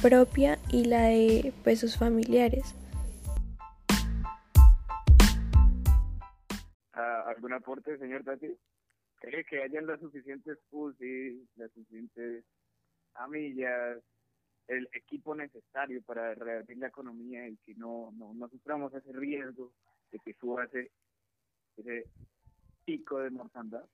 propia 0.00 0.58
y 0.70 0.84
la 0.84 1.04
de 1.08 1.52
pues, 1.64 1.80
sus 1.80 1.96
familiares. 1.96 2.74
Ah, 6.92 7.24
¿Algún 7.28 7.52
aporte, 7.52 7.98
señor 7.98 8.24
Tati? 8.24 8.56
¿Cree 9.16 9.44
que 9.44 9.62
hayan 9.62 9.86
las 9.86 10.00
suficientes 10.00 10.58
UCI, 10.70 11.48
las 11.56 11.70
suficientes 11.72 12.44
amillas, 13.14 13.98
el 14.68 14.88
equipo 14.92 15.34
necesario 15.34 16.02
para 16.02 16.34
reabrir 16.34 16.78
la 16.78 16.88
economía 16.88 17.48
y 17.48 17.56
que 17.58 17.74
no, 17.74 18.12
no, 18.16 18.34
no 18.34 18.48
suframos 18.48 18.94
ese 18.94 19.12
riesgo 19.12 19.72
de 20.12 20.18
que 20.20 20.34
suba 20.34 20.64
ese, 20.64 20.92
ese 21.76 22.08
pico 22.84 23.18
de 23.18 23.30
mortandad? 23.30 23.84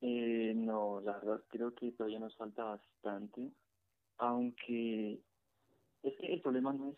Eh, 0.00 0.52
no, 0.56 1.00
la 1.00 1.18
verdad 1.18 1.42
creo 1.48 1.72
que 1.74 1.92
todavía 1.92 2.18
nos 2.18 2.36
falta 2.36 2.64
bastante, 2.64 3.52
aunque 4.18 5.20
es 6.02 6.16
que 6.16 6.32
el 6.32 6.40
problema 6.40 6.72
no 6.72 6.90
es 6.90 6.96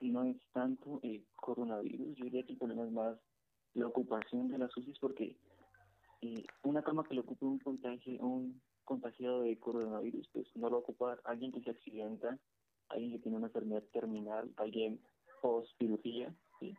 no 0.00 0.24
es 0.24 0.36
tanto 0.52 1.00
el 1.02 1.24
coronavirus, 1.36 2.16
yo 2.16 2.24
diría 2.24 2.42
que 2.44 2.52
el 2.52 2.58
problema 2.58 2.84
es 2.84 2.92
más 2.92 3.16
la 3.74 3.86
ocupación 3.86 4.48
de 4.48 4.58
las 4.58 4.76
UCIs 4.76 4.98
porque 4.98 5.36
eh, 6.20 6.44
una 6.62 6.82
cama 6.82 7.04
que 7.04 7.14
le 7.14 7.20
ocupe 7.20 7.44
un 7.44 7.58
contagio, 7.58 8.20
un 8.20 8.60
contagiado 8.84 9.42
de 9.42 9.58
coronavirus, 9.58 10.28
pues 10.32 10.46
no 10.56 10.68
lo 10.68 10.72
va 10.72 10.76
a 10.78 10.80
ocupar 10.80 11.20
alguien 11.24 11.52
que 11.52 11.62
se 11.62 11.70
accidenta, 11.70 12.38
alguien 12.88 13.12
que 13.12 13.18
tiene 13.18 13.38
una 13.38 13.46
enfermedad 13.46 13.82
terminal, 13.92 14.52
alguien 14.56 15.00
post 15.40 15.70
cirugía, 15.78 16.34
¿sí? 16.60 16.74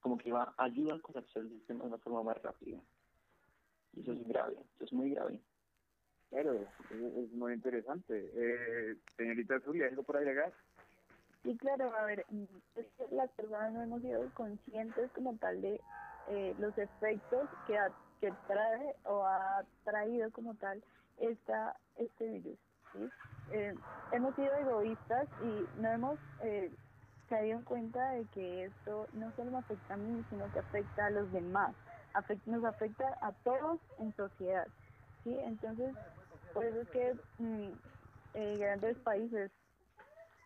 Como 0.00 0.18
que 0.18 0.32
va 0.32 0.54
ayuda 0.56 0.94
a 0.94 1.00
colapsar 1.00 1.42
el 1.42 1.50
sistema 1.50 1.82
de 1.84 1.90
una 1.90 1.98
forma 1.98 2.22
más 2.22 2.42
rápida. 2.42 2.80
Y 3.92 4.00
eso 4.00 4.12
es 4.12 4.26
grave, 4.26 4.56
eso 4.76 4.84
es 4.84 4.92
muy 4.92 5.10
grave. 5.10 5.40
Claro, 6.32 6.54
es, 6.54 7.32
muy 7.32 7.52
interesante. 7.52 8.30
Eh, 8.34 8.96
señorita 9.18 9.60
Zulia, 9.60 9.86
¿algo 9.86 10.02
por 10.02 10.16
agregar? 10.16 10.50
Sí, 11.42 11.54
claro, 11.58 11.94
a 11.94 12.06
ver, 12.06 12.24
que 12.74 12.88
las 13.10 13.30
personas 13.32 13.70
no 13.74 13.82
hemos 13.82 14.00
sido 14.00 14.32
conscientes 14.32 15.10
como 15.12 15.36
tal 15.36 15.60
de 15.60 15.78
eh, 16.28 16.54
los 16.58 16.76
efectos 16.78 17.50
que, 17.66 17.76
que 18.22 18.32
trae 18.46 18.96
o 19.04 19.26
ha 19.26 19.62
traído 19.84 20.30
como 20.30 20.54
tal 20.54 20.82
esta, 21.18 21.76
este 21.96 22.24
virus. 22.24 22.58
¿sí? 22.94 23.10
Eh, 23.50 23.74
hemos 24.12 24.34
sido 24.34 24.54
egoístas 24.54 25.28
y 25.42 25.80
no 25.82 25.90
hemos 25.90 26.18
eh, 26.40 26.72
caído 27.28 27.58
en 27.58 27.64
cuenta 27.64 28.12
de 28.12 28.24
que 28.28 28.64
esto 28.64 29.06
no 29.12 29.30
solo 29.36 29.50
me 29.50 29.58
afecta 29.58 29.92
a 29.92 29.98
mí, 29.98 30.24
sino 30.30 30.50
que 30.50 30.60
afecta 30.60 31.06
a 31.06 31.10
los 31.10 31.30
demás, 31.30 31.74
nos 32.46 32.64
afecta 32.64 33.18
a 33.20 33.32
todos 33.44 33.80
en 33.98 34.16
sociedad. 34.16 34.66
¿sí? 35.24 35.36
Entonces, 35.44 35.94
por 36.52 36.64
eso 36.64 36.80
es 36.80 36.88
que 36.88 37.14
mm, 37.38 37.72
grandes 38.58 38.98
países 38.98 39.50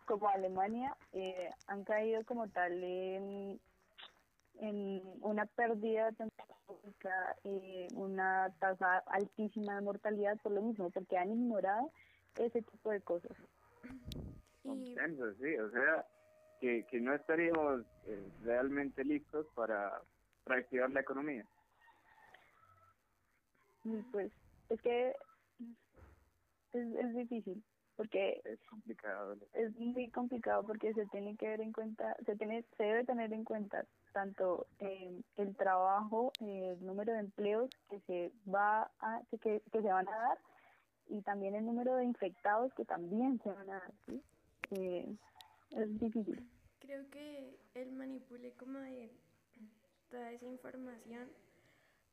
como 0.05 0.29
Alemania 0.29 0.95
eh, 1.13 1.49
han 1.67 1.83
caído 1.83 2.23
como 2.25 2.47
tal 2.47 2.71
en, 2.83 3.59
en 4.59 5.01
una 5.21 5.45
pérdida 5.45 6.11
eh, 7.43 7.87
una 7.93 8.53
tasa 8.59 8.99
altísima 9.07 9.75
de 9.75 9.81
mortalidad 9.81 10.37
por 10.41 10.53
lo 10.53 10.61
mismo, 10.61 10.89
porque 10.89 11.17
han 11.17 11.31
ignorado 11.31 11.91
ese 12.37 12.61
tipo 12.61 12.89
de 12.91 13.01
cosas. 13.01 13.35
sí, 14.63 15.57
o 15.57 15.71
sea, 15.71 16.05
que, 16.59 16.85
que 16.89 16.99
no 16.99 17.13
estaríamos 17.13 17.85
eh, 18.05 18.29
realmente 18.43 19.03
listos 19.03 19.45
para, 19.55 20.01
para 20.43 20.59
activar 20.59 20.89
la 20.91 21.01
economía. 21.01 21.45
Pues 24.11 24.31
es 24.69 24.81
que 24.81 25.13
es, 26.77 27.05
es 27.05 27.15
difícil 27.15 27.63
porque 27.97 28.39
es 28.45 28.59
complicado 28.69 29.35
es 29.53 29.75
muy 29.75 30.09
complicado 30.11 30.63
porque 30.63 30.93
se 30.93 31.05
tiene 31.07 31.35
que 31.35 31.47
ver 31.47 31.61
en 31.61 31.73
cuenta 31.73 32.15
se 32.25 32.35
tiene 32.35 32.63
se 32.77 32.83
debe 32.83 33.03
tener 33.03 33.33
en 33.33 33.43
cuenta 33.43 33.85
tanto 34.13 34.67
eh, 34.79 35.19
el 35.35 35.55
trabajo 35.55 36.31
el 36.39 36.85
número 36.85 37.11
de 37.13 37.19
empleos 37.19 37.69
que 37.89 37.99
se 38.01 38.31
va 38.49 38.89
a 38.99 39.21
que, 39.41 39.61
que 39.71 39.81
se 39.81 39.91
van 39.91 40.07
a 40.07 40.17
dar 40.17 40.37
y 41.09 41.21
también 41.23 41.55
el 41.55 41.65
número 41.65 41.95
de 41.95 42.05
infectados 42.05 42.71
que 42.75 42.85
también 42.85 43.41
se 43.41 43.49
van 43.49 43.69
a 43.69 43.79
dar 43.79 43.91
¿sí? 44.05 44.21
eh, 44.71 45.15
es 45.71 45.99
difícil 45.99 46.47
creo 46.79 47.09
que 47.09 47.57
el 47.73 47.91
manipule 47.93 48.53
como 48.53 48.77
de 48.79 49.11
toda 50.11 50.31
esa 50.31 50.45
información 50.45 51.29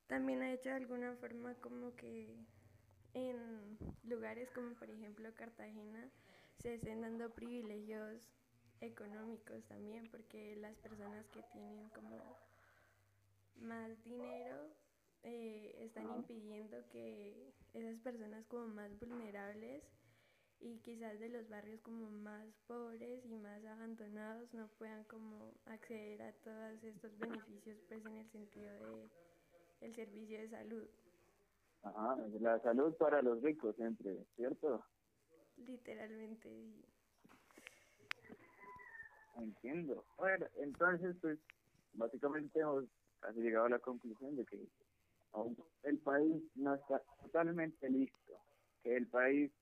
también 0.07 0.42
ha 0.42 0.53
hecho 0.53 0.70
de 0.70 0.77
alguna 0.77 1.14
forma 1.16 1.55
como 1.57 1.94
que 1.96 2.35
en 3.14 3.79
lugares 4.03 4.50
como 4.50 4.74
por 4.74 4.90
ejemplo 4.90 5.33
Cartagena 5.35 6.11
se 6.59 6.74
estén 6.74 7.00
dando 7.00 7.31
privilegios 7.31 8.29
económicos 8.81 9.64
también 9.66 10.09
porque 10.11 10.57
las 10.57 10.77
personas 10.77 11.27
que 11.29 11.42
tienen 11.53 11.88
como 11.90 12.18
más 13.57 14.03
dinero 14.05 14.68
eh, 15.22 15.74
están 15.79 16.12
impidiendo 16.16 16.77
que 16.90 17.55
esas 17.72 17.98
personas 18.00 18.44
como 18.46 18.66
más 18.68 18.98
vulnerables 19.00 19.83
y 20.61 20.79
quizás 20.79 21.18
de 21.18 21.29
los 21.29 21.48
barrios 21.48 21.81
como 21.83 22.11
más 22.11 22.46
pobres 22.66 23.24
y 23.24 23.35
más 23.35 23.64
abandonados 23.64 24.53
no 24.55 24.68
puedan 24.79 25.05
como 25.05 25.53
acceder 25.66 26.22
a 26.22 26.33
todos 26.33 26.83
estos 26.83 27.16
beneficios 27.18 27.79
pues 27.88 28.05
en 28.05 28.16
el 28.16 28.31
sentido 28.31 28.72
de 28.72 29.09
el 29.81 29.94
servicio 29.94 30.38
de 30.38 30.48
salud. 30.48 30.88
Ajá, 31.85 32.16
la 32.40 32.59
salud 32.61 32.94
para 32.97 33.20
los 33.20 33.42
ricos 33.42 33.77
siempre, 33.77 34.16
¿cierto? 34.37 34.83
Literalmente. 35.59 36.49
Entiendo. 39.37 40.05
Bueno, 40.16 40.47
entonces, 40.57 41.14
pues, 41.20 41.38
básicamente 41.92 42.59
hemos 42.61 42.85
casi 43.20 43.40
llegado 43.40 43.66
a 43.66 43.70
la 43.70 43.79
conclusión 43.79 44.35
de 44.37 44.44
que 44.47 44.66
el 45.83 45.99
país 45.99 46.42
no 46.55 46.75
está 46.75 47.03
totalmente 47.23 47.90
listo, 47.90 48.33
que 48.83 48.97
el 48.97 49.07
país, 49.09 49.53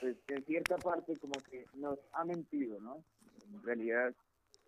pues, 0.00 0.18
en 0.28 0.44
cierta 0.44 0.76
parte 0.76 1.16
como 1.16 1.40
que 1.50 1.64
nos 1.74 1.98
ha 2.12 2.24
mentido, 2.24 2.78
¿no? 2.80 3.02
En 3.46 3.62
realidad, 3.62 4.14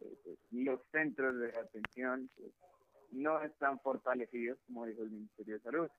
eh, 0.01 0.19
pues, 0.25 0.39
los 0.51 0.81
centros 0.93 1.39
de 1.39 1.49
atención 1.59 2.31
pues, 2.37 2.53
no 3.11 3.43
están 3.43 3.79
fortalecidos, 3.81 4.59
como 4.67 4.87
dijo 4.87 5.03
el 5.03 5.11
Ministerio 5.11 5.55
de 5.55 5.61
Salud. 5.61 5.91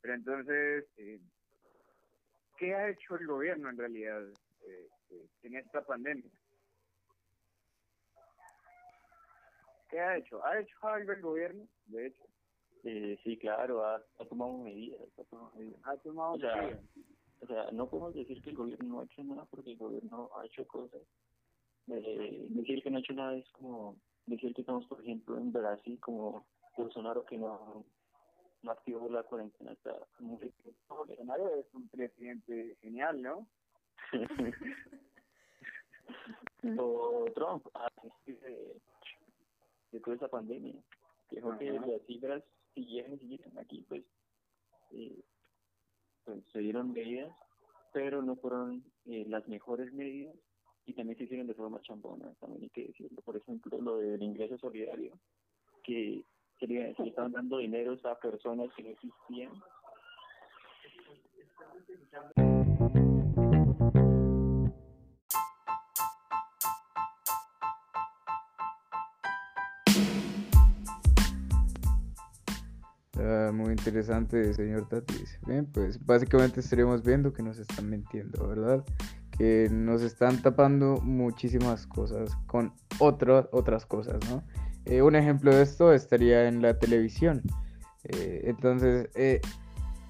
Pero 0.00 0.14
entonces, 0.14 0.86
eh, 0.96 1.20
¿qué 2.58 2.74
ha 2.74 2.88
hecho 2.90 3.16
el 3.16 3.26
gobierno 3.26 3.68
en 3.68 3.76
realidad 3.76 4.22
eh, 4.66 4.88
eh, 5.10 5.26
en 5.42 5.56
esta 5.56 5.84
pandemia? 5.84 6.30
¿Qué 9.90 10.00
ha 10.00 10.16
hecho? 10.16 10.44
¿Ha 10.44 10.60
hecho 10.60 10.76
algo 10.82 11.12
el 11.12 11.20
gobierno, 11.20 11.68
de 11.86 12.06
hecho? 12.06 12.22
sí, 12.82 13.36
claro, 13.38 13.84
ha, 13.84 14.02
tomado 14.28 14.56
medidas. 14.58 15.00
Ha 15.18 15.24
tomado 15.24 15.52
medidas. 15.54 15.80
Ha 15.84 15.96
tomado 15.98 16.32
o 16.32 16.38
sea, 16.38 16.80
O 17.42 17.46
sea, 17.46 17.70
no 17.72 17.90
podemos 17.90 18.14
decir 18.14 18.40
que 18.40 18.50
el 18.50 18.56
gobierno 18.56 18.88
no 18.88 19.00
ha 19.00 19.04
hecho 19.04 19.22
nada 19.22 19.44
porque 19.50 19.72
el 19.72 19.76
gobierno 19.76 20.30
ha 20.36 20.46
hecho 20.46 20.66
cosas. 20.66 21.02
decir 21.86 22.82
que 22.82 22.90
no 22.90 22.96
ha 22.96 23.00
hecho 23.00 23.12
nada 23.12 23.36
es 23.36 23.50
como 23.50 23.96
decir 24.26 24.54
que 24.54 24.62
estamos, 24.62 24.86
por 24.86 25.02
ejemplo, 25.02 25.36
en 25.36 25.52
Brasil 25.52 25.98
como 26.00 26.46
Bolsonaro 26.76 27.24
que 27.26 27.36
no 27.36 27.84
no 28.62 28.72
activó 28.72 29.08
la 29.08 29.22
cuarentena 29.22 29.72
está 29.72 29.96
muy 30.18 30.52
Bolsonaro 30.88 31.54
es 31.56 31.66
un 31.72 31.88
presidente 31.88 32.76
genial, 32.80 33.22
¿no? 33.22 33.46
o 36.78 37.24
Trump, 37.34 37.66
a 37.74 37.88
de, 38.26 38.80
de 39.92 40.00
toda 40.00 40.16
esa 40.16 40.28
pandemia. 40.28 40.74
Dijo 41.30 41.56
que 41.58 41.72
las 41.72 42.02
cifras 42.06 42.42
siguieron 42.74 43.18
siguieron 43.18 43.58
aquí, 43.58 43.84
pues, 43.88 44.04
eh, 44.92 45.22
pues 46.24 46.44
se 46.52 46.58
dieron 46.58 46.92
medidas, 46.92 47.34
pero 47.92 48.22
no 48.22 48.36
fueron 48.36 48.84
eh, 49.06 49.24
las 49.28 49.46
mejores 49.48 49.92
medidas 49.92 50.34
y 50.86 50.94
también 50.94 51.18
se 51.18 51.24
hicieron 51.24 51.46
de 51.46 51.54
forma 51.54 51.80
chambona, 51.82 52.34
también 52.40 52.64
hay 52.64 52.70
que 52.70 52.88
decirlo. 52.88 53.20
Por 53.22 53.36
ejemplo, 53.36 53.80
lo 53.80 53.98
del 53.98 54.22
ingreso 54.22 54.58
solidario, 54.58 55.18
que 55.84 56.24
que 56.60 56.94
estaban 57.08 57.32
dando 57.32 57.58
dinero 57.58 57.96
a 58.04 58.14
personas 58.16 58.68
que 58.76 58.82
no 58.82 58.90
existían. 58.90 59.52
Está 73.12 73.52
muy 73.52 73.70
interesante, 73.70 74.52
señor 74.54 74.88
Tatis. 74.88 75.38
Bien, 75.46 75.66
pues 75.66 76.04
básicamente 76.04 76.60
estaremos 76.60 77.02
viendo 77.02 77.32
que 77.32 77.42
nos 77.42 77.58
están 77.58 77.88
mintiendo, 77.88 78.46
¿verdad? 78.46 78.84
Que 79.36 79.68
nos 79.70 80.02
están 80.02 80.40
tapando 80.42 80.98
muchísimas 81.02 81.86
cosas 81.86 82.36
con 82.46 82.72
otras 82.98 83.48
otras 83.52 83.86
cosas, 83.86 84.18
¿no? 84.30 84.42
Eh, 84.90 85.02
un 85.02 85.14
ejemplo 85.14 85.54
de 85.54 85.62
esto 85.62 85.92
estaría 85.92 86.48
en 86.48 86.62
la 86.62 86.76
televisión. 86.76 87.42
Eh, 88.02 88.42
entonces, 88.46 89.08
eh, 89.14 89.40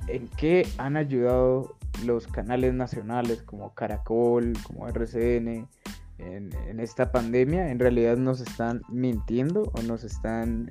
¿en 0.08 0.26
qué 0.38 0.66
han 0.78 0.96
ayudado 0.96 1.76
los 2.06 2.26
canales 2.26 2.72
nacionales 2.72 3.42
como 3.42 3.74
Caracol, 3.74 4.54
como 4.66 4.88
RCN, 4.88 5.68
en, 6.16 6.50
en 6.66 6.80
esta 6.80 7.12
pandemia? 7.12 7.70
¿En 7.70 7.78
realidad 7.78 8.16
nos 8.16 8.40
están 8.40 8.80
mintiendo 8.88 9.70
o 9.74 9.82
nos 9.82 10.02
están 10.02 10.70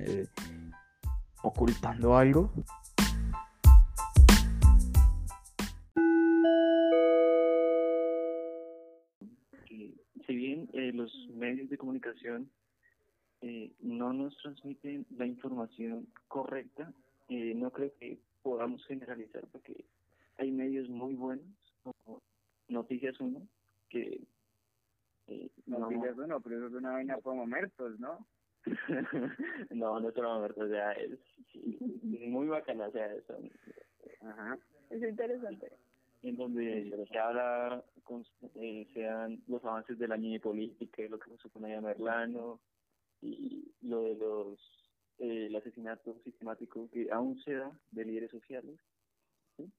ocultando 1.44 2.16
algo? 2.16 2.52
Si 10.26 10.34
bien 10.34 10.68
los 10.96 11.12
medios 11.36 11.70
de 11.70 11.78
comunicación 11.78 12.50
eh, 13.60 13.72
no 13.80 14.12
nos 14.12 14.36
transmiten 14.38 15.06
la 15.16 15.26
información 15.26 16.06
correcta, 16.28 16.92
eh, 17.28 17.52
no 17.54 17.70
creo 17.70 17.92
que 17.98 18.18
podamos 18.42 18.84
generalizar 18.86 19.46
porque 19.52 19.84
hay 20.38 20.50
medios 20.50 20.88
muy 20.88 21.14
buenos, 21.14 21.46
como 21.82 22.22
Noticias 22.68 23.20
Uno, 23.20 23.42
que... 23.88 24.22
Noticias 25.66 26.18
Uno, 26.18 26.40
pero 26.40 26.56
eso 26.56 26.66
es 26.66 26.72
una 26.74 26.92
vaina 26.92 27.16
como 27.22 27.46
Mertos, 27.46 28.00
¿no? 28.00 28.26
no, 29.70 30.00
no 30.00 30.08
es 30.08 30.16
o 30.16 30.68
sea, 30.68 30.92
es 30.92 31.18
muy 32.28 32.48
bacana, 32.48 32.88
o 32.88 32.92
sea, 32.92 33.08
son, 33.26 33.50
Ajá. 34.22 34.58
es 34.90 35.02
interesante. 35.02 35.72
En 36.22 36.36
donde 36.36 37.06
se 37.10 37.18
habla, 37.18 37.82
con, 38.04 38.24
eh, 38.56 38.86
sean 38.92 39.42
los 39.48 39.64
avances 39.64 39.98
de 39.98 40.08
la 40.08 40.16
niña 40.16 40.38
política, 40.40 41.02
lo 41.08 41.18
que 41.18 41.30
se 41.30 41.38
supone 41.38 41.74
a 41.74 41.80
Merlano, 41.80 42.60
y 43.22 43.72
lo 43.82 44.02
de 44.02 44.14
los 44.16 44.80
eh, 45.20 45.46
el 45.46 45.56
asesinato 45.56 46.18
sistemático 46.24 46.88
que 46.90 47.10
aún 47.12 47.38
se 47.42 47.52
da 47.52 47.70
de 47.90 48.04
líderes 48.06 48.30
sociales. 48.30 48.80
¿sí? 49.56 49.70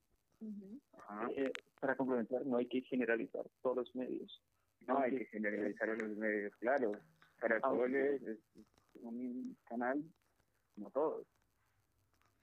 Eh, 1.36 1.52
para 1.80 1.96
complementar, 1.96 2.46
no 2.46 2.58
hay 2.58 2.68
que 2.68 2.82
generalizar 2.82 3.44
todos 3.64 3.78
los 3.78 3.96
medios. 3.96 4.40
No 4.88 5.00
hay 5.00 5.18
que 5.18 5.26
generalizar 5.26 5.88
los 5.90 6.16
medios, 6.16 6.56
claro. 6.58 6.92
Caracol 7.38 7.96
es, 7.96 8.22
es, 8.22 8.38
un 9.02 9.58
canal 9.68 10.04
como 10.76 10.92
todos. 10.92 11.26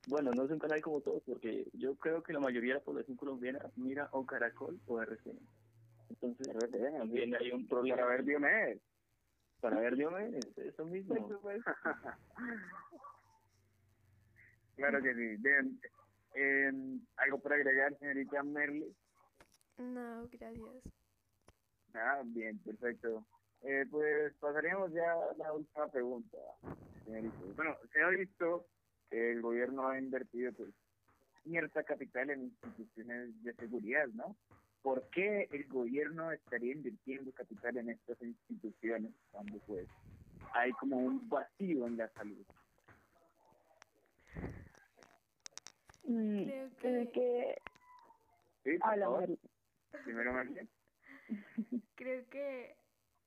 Bueno, 0.09 0.33
no 0.33 0.45
es 0.45 0.51
un 0.51 0.59
canal 0.59 0.81
como 0.81 1.01
todos, 1.01 1.23
porque 1.25 1.69
yo 1.75 1.95
creo 1.97 2.23
que 2.25 2.33
la 2.33 2.41
mayoría 2.41 2.75
de 2.75 2.81
la 2.81 2.85
población 2.85 3.17
colombiana 3.17 3.71
mira 3.77 4.09
o 4.11 4.27
Caracol 4.27 4.81
o 4.87 5.01
RCN. 5.01 5.39
Entonces, 6.09 6.49
RCN, 6.49 6.99
también 6.99 7.35
hay 7.37 7.53
un 7.53 7.69
problema. 7.69 7.97
Para 7.97 8.09
ver 8.09 8.25
Diomedes. 8.25 8.81
Para 9.61 9.81
ver 9.81 9.97
Diomedes, 9.97 10.57
eso 10.57 10.85
mismo. 10.85 11.15
claro 14.77 15.03
que 15.03 15.15
sí. 15.15 15.37
Bien, 15.39 15.81
eh, 16.35 16.71
¿algo 17.17 17.41
para 17.41 17.57
agregar, 17.57 17.99
señorita 17.99 18.43
Merle? 18.45 18.95
No, 19.79 20.29
gracias. 20.29 20.83
Ah, 21.95 22.23
bien, 22.25 22.59
perfecto. 22.59 23.27
Eh, 23.63 23.87
pues 23.91 24.35
pasaríamos 24.39 24.93
ya 24.93 25.13
a 25.13 25.35
la 25.37 25.53
última 25.53 25.89
pregunta, 25.89 26.39
Bueno, 27.57 27.77
se 27.93 28.03
ha 28.03 28.09
visto 28.11 28.67
que 29.11 29.33
el 29.33 29.43
gobierno 29.43 29.89
ha 29.89 29.99
invertido 29.99 30.53
pues, 30.53 30.71
cierta 31.43 31.83
capital 31.83 32.31
en 32.31 32.43
instituciones 32.45 33.43
de 33.43 33.55
seguridad, 33.55 34.07
¿no? 34.15 34.37
¿Por 34.83 35.09
qué 35.11 35.49
el 35.51 35.67
gobierno 35.67 36.31
estaría 36.31 36.73
invirtiendo 36.73 37.33
capital 37.33 37.77
en 37.79 37.91
estas 37.91 38.21
instituciones 38.23 39.13
cuando 39.31 39.59
pues 39.67 39.89
hay 40.55 40.73
como 40.73 40.97
un 40.97 41.29
vacío 41.29 41.87
en 41.87 41.97
la 41.97 42.09
salud? 42.11 42.45
Mm, 46.05 46.45
Creo 46.81 47.13
que... 47.13 47.59
Sí, 48.65 48.79
Primero, 50.05 50.33
Creo 51.97 52.29
que 52.29 52.77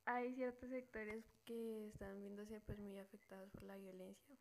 hay 0.05 0.33
ciertos 0.35 0.69
sectores 0.69 1.23
que 1.45 1.87
están 1.87 2.19
viéndose 2.19 2.59
pues 2.61 2.79
muy 2.79 2.97
afectados 2.97 3.49
por 3.51 3.63
la 3.63 3.77
violencia 3.77 4.35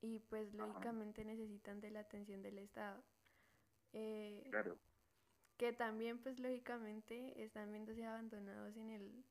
y 0.00 0.18
pues 0.28 0.52
lógicamente 0.54 1.24
necesitan 1.24 1.80
de 1.80 1.90
la 1.90 2.00
atención 2.00 2.42
del 2.42 2.58
Estado. 2.58 3.02
Eh, 3.92 4.46
claro. 4.50 4.76
Que 5.56 5.72
también 5.72 6.18
pues 6.18 6.38
lógicamente 6.40 7.42
están 7.42 7.70
viéndose 7.70 8.04
abandonados 8.04 8.76
en 8.76 8.90
el, 8.90 9.24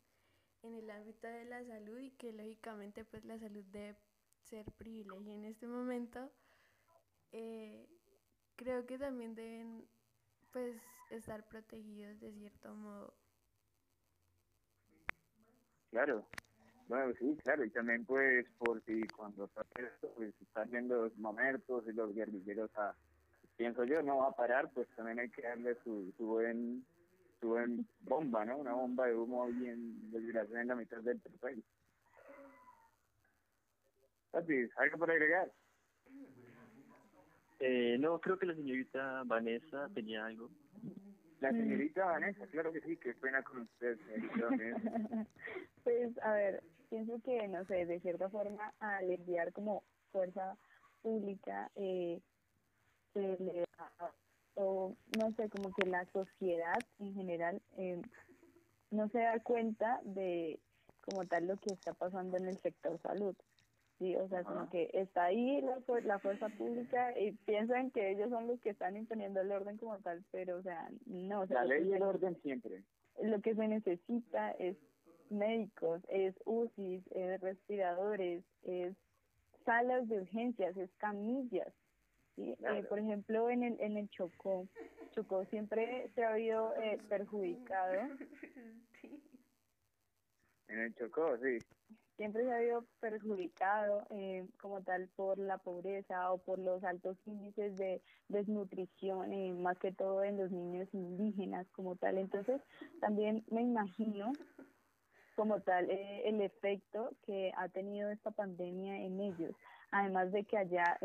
en 0.64 0.76
el 0.76 0.90
ámbito 0.90 1.28
de 1.28 1.46
la 1.46 1.64
salud 1.66 2.00
y 2.00 2.12
que 2.12 2.32
lógicamente 2.32 3.04
pues 3.04 3.26
la 3.26 3.38
salud 3.38 3.64
debe 3.72 3.98
ser 4.44 4.66
privilegio 4.78 5.34
en 5.34 5.46
este 5.46 5.68
momento. 5.68 6.32
Eh, 7.32 7.88
creo 8.56 8.86
que 8.86 8.98
también 8.98 9.36
deben 9.36 9.86
pues 10.52 10.78
estar 11.10 11.48
protegidos 11.48 12.20
de 12.20 12.32
cierto 12.32 12.74
modo 12.74 13.14
Claro, 15.94 16.26
bueno, 16.88 17.14
sí, 17.20 17.38
claro, 17.44 17.64
y 17.64 17.70
también 17.70 18.04
pues 18.04 18.48
por 18.58 18.84
si 18.84 19.08
cuando 19.10 19.48
pues 20.16 20.34
están 20.42 20.72
viendo 20.72 21.04
los 21.04 21.16
momentos 21.20 21.84
y 21.88 21.94
los 21.94 22.16
guerrilleros 22.16 22.76
a, 22.76 22.96
pienso 23.58 23.84
yo, 23.84 24.02
no 24.02 24.18
va 24.18 24.28
a 24.28 24.36
parar, 24.36 24.72
pues 24.74 24.88
también 24.96 25.20
hay 25.20 25.30
que 25.30 25.42
darle 25.42 25.76
su, 25.84 26.14
su 26.18 26.26
buen 26.26 26.86
su 27.40 27.50
buen 27.50 27.86
bomba, 28.02 28.46
¿no? 28.46 28.58
Una 28.58 28.74
bomba 28.74 29.08
de 29.08 29.16
humo 29.16 29.46
bien 29.48 30.12
desgraciada 30.12 30.62
en 30.62 30.68
la 30.70 30.76
mitad 30.76 31.00
del 31.00 31.20
país. 31.42 31.64
¿algo 34.78 34.98
por 34.98 35.12
agregar? 35.12 35.52
Eh, 37.60 37.98
no, 38.00 38.20
creo 38.20 38.38
que 38.38 38.46
la 38.46 38.56
señorita 38.56 39.24
Vanessa 39.26 39.90
tenía 39.94 40.26
algo. 40.26 40.50
La 41.40 41.52
señorita 41.52 42.06
Vanessa, 42.06 42.48
claro 42.48 42.72
que 42.72 42.82
sí, 42.82 42.98
qué 42.98 43.14
pena 43.14 43.44
con 43.44 43.62
usted, 43.62 43.98
Pues, 45.84 46.18
a 46.24 46.34
ver, 46.34 46.64
pienso 46.90 47.22
que, 47.24 47.48
no 47.50 47.66
sé, 47.66 47.86
de 47.86 48.00
cierta 48.00 48.30
forma, 48.30 48.74
al 48.80 49.12
enviar 49.12 49.52
como 49.52 49.84
fuerza 50.12 50.58
pública, 51.02 51.70
eh, 51.76 52.22
se 53.14 53.38
le 53.40 53.66
o 54.56 54.96
no 55.18 55.32
sé, 55.36 55.50
como 55.50 55.74
que 55.74 55.88
la 55.88 56.06
sociedad 56.12 56.80
en 57.00 57.14
general 57.16 57.62
eh, 57.78 58.02
no 58.92 59.10
se 59.10 59.20
da 59.20 59.40
cuenta 59.40 60.00
de 60.04 60.60
como 61.02 61.26
tal 61.26 61.48
lo 61.48 61.58
que 61.58 61.74
está 61.74 61.94
pasando 61.94 62.38
en 62.38 62.48
el 62.48 62.58
sector 62.60 63.00
salud. 63.02 63.36
Sí, 64.00 64.16
o 64.16 64.28
sea, 64.28 64.44
como 64.44 64.70
que 64.70 64.90
está 64.94 65.26
ahí 65.26 65.62
la, 65.62 65.78
la 66.04 66.20
fuerza 66.20 66.50
pública 66.50 67.18
y 67.18 67.32
piensan 67.32 67.92
que 67.92 68.12
ellos 68.12 68.30
son 68.30 68.48
los 68.48 68.60
que 68.60 68.72
están 68.72 68.98
imponiendo 68.98 69.42
el 69.42 69.52
orden 69.52 69.78
como 69.78 69.98
tal, 70.00 70.24
pero, 70.32 70.58
o 70.58 70.62
sea, 70.62 70.90
no. 71.06 71.42
O 71.42 71.48
sea, 71.48 71.64
la 71.64 71.76
ley 71.76 71.90
y 71.90 71.94
el 71.94 72.02
orden 72.02 72.36
siempre. 72.42 72.84
Lo 73.22 73.40
que 73.42 73.56
se 73.56 73.68
necesita 73.68 74.52
es 74.52 74.78
médicos, 75.30 76.02
es 76.10 76.36
UCI, 76.46 77.04
es 77.12 77.42
respiradores, 77.42 78.44
es 78.64 78.96
salas 79.66 80.08
de 80.10 80.22
urgencias, 80.22 80.76
es 80.76 80.90
camillas. 80.98 81.72
¿Sí? 82.36 82.56
Eh, 82.60 82.84
por 82.90 83.00
ejemplo, 83.00 83.50
en 83.50 83.64
el, 83.64 83.80
en 83.80 83.98
el 83.98 84.10
Chocó, 84.10 84.68
Chocó 85.12 85.46
siempre 85.46 86.10
se 86.16 86.24
ha 86.24 86.34
habido 86.34 86.74
eh, 86.76 87.00
perjudicado. 87.10 87.94
En 90.70 90.80
el 90.80 90.96
Chocó, 90.96 91.38
sí 91.38 91.60
siempre 92.18 92.44
se 92.44 92.52
ha 92.52 92.58
habido 92.58 92.86
perjudicado 93.00 94.06
eh, 94.12 94.48
como 94.62 94.82
tal 94.82 95.10
por 95.16 95.38
la 95.38 95.58
pobreza 95.58 96.32
o 96.32 96.38
por 96.38 96.60
los 96.60 96.84
altos 96.84 97.18
índices 97.26 97.76
de 97.78 98.02
desnutrición, 98.28 99.34
eh, 99.34 99.54
más 99.54 99.78
que 99.80 99.92
todo 99.92 100.24
en 100.24 100.38
los 100.38 100.52
niños 100.52 100.88
indígenas 100.94 101.68
como 101.72 101.96
tal. 101.96 102.18
Entonces, 102.18 102.62
también 103.02 103.44
me 103.50 103.62
imagino 103.62 104.32
como 105.36 105.62
tal 105.62 105.90
eh, 105.90 106.28
el 106.28 106.42
efecto 106.42 107.12
que 107.26 107.52
ha 107.58 107.68
tenido 107.70 108.12
esta 108.12 108.32
pandemia 108.32 109.02
en 109.02 109.20
ellos. 109.20 109.56
Además 109.96 110.32
de 110.32 110.44
que 110.44 110.58
allá, 110.58 110.98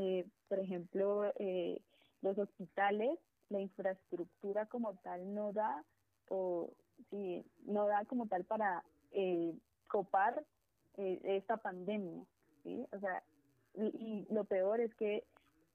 por 0.48 0.58
ejemplo, 0.58 1.30
los 2.22 2.38
hospitales, 2.38 3.18
la 3.50 3.60
infraestructura 3.60 4.64
como 4.64 4.94
tal 4.96 5.34
no 5.34 5.52
da, 5.52 5.84
o 6.30 6.70
sí, 7.10 7.44
no 7.66 7.86
da 7.86 8.06
como 8.06 8.26
tal 8.28 8.44
para 8.44 8.82
copar 9.88 10.42
eh, 10.96 11.20
esta 11.24 11.56
pandemia, 11.58 12.24
¿sí? 12.62 12.86
O 12.92 12.98
sea, 12.98 13.22
y, 13.74 14.26
lo 14.30 14.44
peor 14.44 14.80
es 14.80 14.94
que 14.94 15.24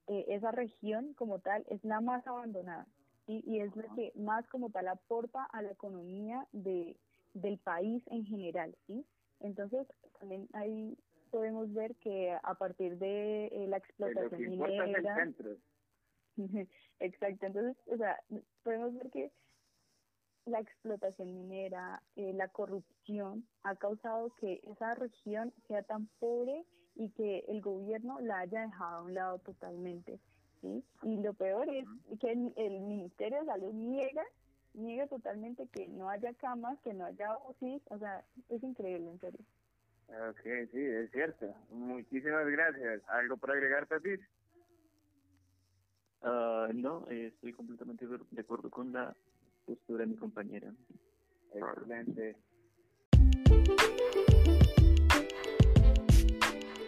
eh, 0.06 0.24
esa 0.28 0.50
región 0.50 1.14
como 1.14 1.38
tal 1.38 1.64
es 1.68 1.82
la 1.84 2.00
más 2.00 2.26
abandonada, 2.26 2.86
Y 3.26 3.60
es 3.60 3.74
la 3.74 3.88
que 3.94 4.12
más 4.16 4.46
como 4.48 4.70
tal 4.70 4.88
aporta 4.88 5.44
a 5.44 5.62
la 5.62 5.70
economía 5.70 6.46
de, 6.52 6.96
del 7.32 7.58
país 7.58 8.02
en 8.08 8.26
general, 8.26 8.76
¿sí? 8.86 9.06
Entonces, 9.40 9.86
también 10.18 10.48
hay 10.52 10.98
podemos 11.34 11.74
ver 11.74 11.96
que 11.96 12.30
a 12.30 12.54
partir 12.54 12.96
de 12.96 13.46
eh, 13.46 13.66
la 13.66 13.78
Lo 13.78 14.06
explotación 14.06 14.40
que 14.40 14.48
minera, 14.48 15.16
centro. 15.16 15.56
exacto, 17.00 17.46
entonces, 17.46 17.76
o 17.88 17.96
sea, 17.96 18.22
podemos 18.62 18.94
ver 18.94 19.10
que 19.10 19.32
la 20.46 20.60
explotación 20.60 21.34
minera, 21.34 22.00
eh, 22.14 22.32
la 22.34 22.46
corrupción 22.46 23.44
ha 23.64 23.74
causado 23.74 24.32
que 24.36 24.60
esa 24.62 24.94
región 24.94 25.52
sea 25.66 25.82
tan 25.82 26.06
pobre 26.20 26.64
y 26.94 27.10
que 27.10 27.40
el 27.48 27.60
gobierno 27.60 28.20
la 28.20 28.38
haya 28.38 28.60
dejado 28.60 28.98
a 28.98 29.02
un 29.02 29.14
lado 29.14 29.38
totalmente, 29.40 30.20
¿sí? 30.60 30.84
Y 31.02 31.16
lo 31.16 31.34
peor 31.34 31.68
es 31.68 31.84
que 32.20 32.30
el, 32.30 32.52
el 32.54 32.80
Ministerio 32.82 33.40
de 33.40 33.46
Salud 33.46 33.72
niega, 33.72 34.22
niega 34.72 35.08
totalmente 35.08 35.66
que 35.66 35.88
no 35.88 36.08
haya 36.10 36.32
camas, 36.34 36.78
que 36.82 36.94
no 36.94 37.06
haya 37.06 37.36
UCI, 37.48 37.82
o 37.90 37.98
sea, 37.98 38.24
es 38.50 38.62
increíble, 38.62 39.10
en 39.10 39.18
serio. 39.18 39.40
Ok, 40.08 40.40
sí, 40.72 40.80
es 40.80 41.10
cierto. 41.10 41.54
Muchísimas 41.70 42.46
gracias. 42.46 43.02
¿Algo 43.08 43.36
para 43.36 43.54
agregar, 43.54 43.86
Tatis? 43.86 44.20
Ah, 46.22 46.68
no, 46.72 47.06
eh, 47.10 47.26
estoy 47.26 47.52
completamente 47.52 48.06
de 48.06 48.18
de 48.30 48.40
acuerdo 48.40 48.70
con 48.70 48.92
la 48.92 49.14
postura 49.66 50.00
de 50.00 50.06
mi 50.06 50.16
compañera. 50.16 50.72
Excelente. 51.52 52.36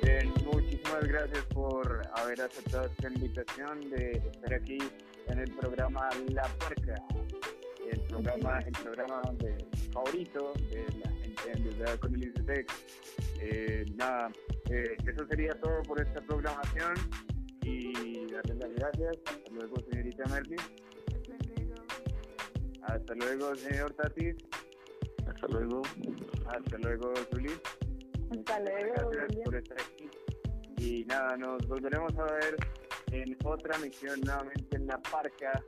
Bien, 0.02 0.32
muchísimas 0.44 1.04
gracias 1.06 1.44
por 1.46 2.02
haber 2.14 2.40
aceptado 2.40 2.86
esta 2.86 3.08
invitación 3.08 3.90
de 3.90 4.12
estar 4.12 4.54
aquí 4.54 4.78
en 5.28 5.38
el 5.38 5.50
programa 5.56 6.08
La 6.28 6.44
Puerca, 6.58 6.94
el 7.90 8.00
programa, 8.02 8.60
el 8.60 8.72
programa 8.72 9.20
donde, 9.22 9.66
favorito 9.92 10.52
de 10.70 10.86
la 11.04 11.15
gente 11.46 11.68
endeudada 11.68 11.96
con 11.98 12.14
el 12.14 12.28
ICETEC. 12.28 12.72
Eh, 13.40 13.84
nada, 13.94 14.30
eh, 14.70 14.96
eso 15.06 15.26
sería 15.26 15.52
todo 15.60 15.82
por 15.82 16.00
esta 16.00 16.20
programación 16.22 16.94
y 17.62 18.26
darles 18.32 18.56
las 18.56 18.74
gracias. 18.74 19.16
Hasta 19.26 19.50
luego, 19.50 19.76
señorita 19.90 20.24
Merlis. 20.30 20.62
Hasta 20.62 21.54
luego. 21.54 21.74
Hasta 22.82 23.14
luego, 23.14 23.54
señor 23.56 23.92
Tatis. 23.94 24.36
Hasta 25.26 25.46
luego. 25.48 25.82
Hasta 26.46 26.78
luego, 26.78 27.14
Zulis. 27.30 27.60
Hasta 28.30 28.60
luego, 28.60 29.10
Gracias 29.10 29.42
por 29.44 29.56
estar 29.56 29.78
aquí. 29.80 30.10
Y 30.78 31.04
nada, 31.04 31.36
nos 31.36 31.66
volveremos 31.66 32.12
a 32.18 32.24
ver 32.24 32.56
en 33.12 33.36
otra 33.44 33.78
misión 33.78 34.20
nuevamente 34.20 34.76
en 34.76 34.86
la 34.86 34.98
parca 34.98 35.62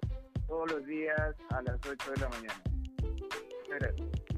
todos 0.47 0.73
los 0.73 0.87
días 0.87 1.35
a 1.51 1.63
las 1.63 1.79
8 1.87 2.11
de 2.13 2.21
la 2.21 2.29
mañana. 2.29 2.63
Muchas 3.03 3.79
gracias. 3.81 4.38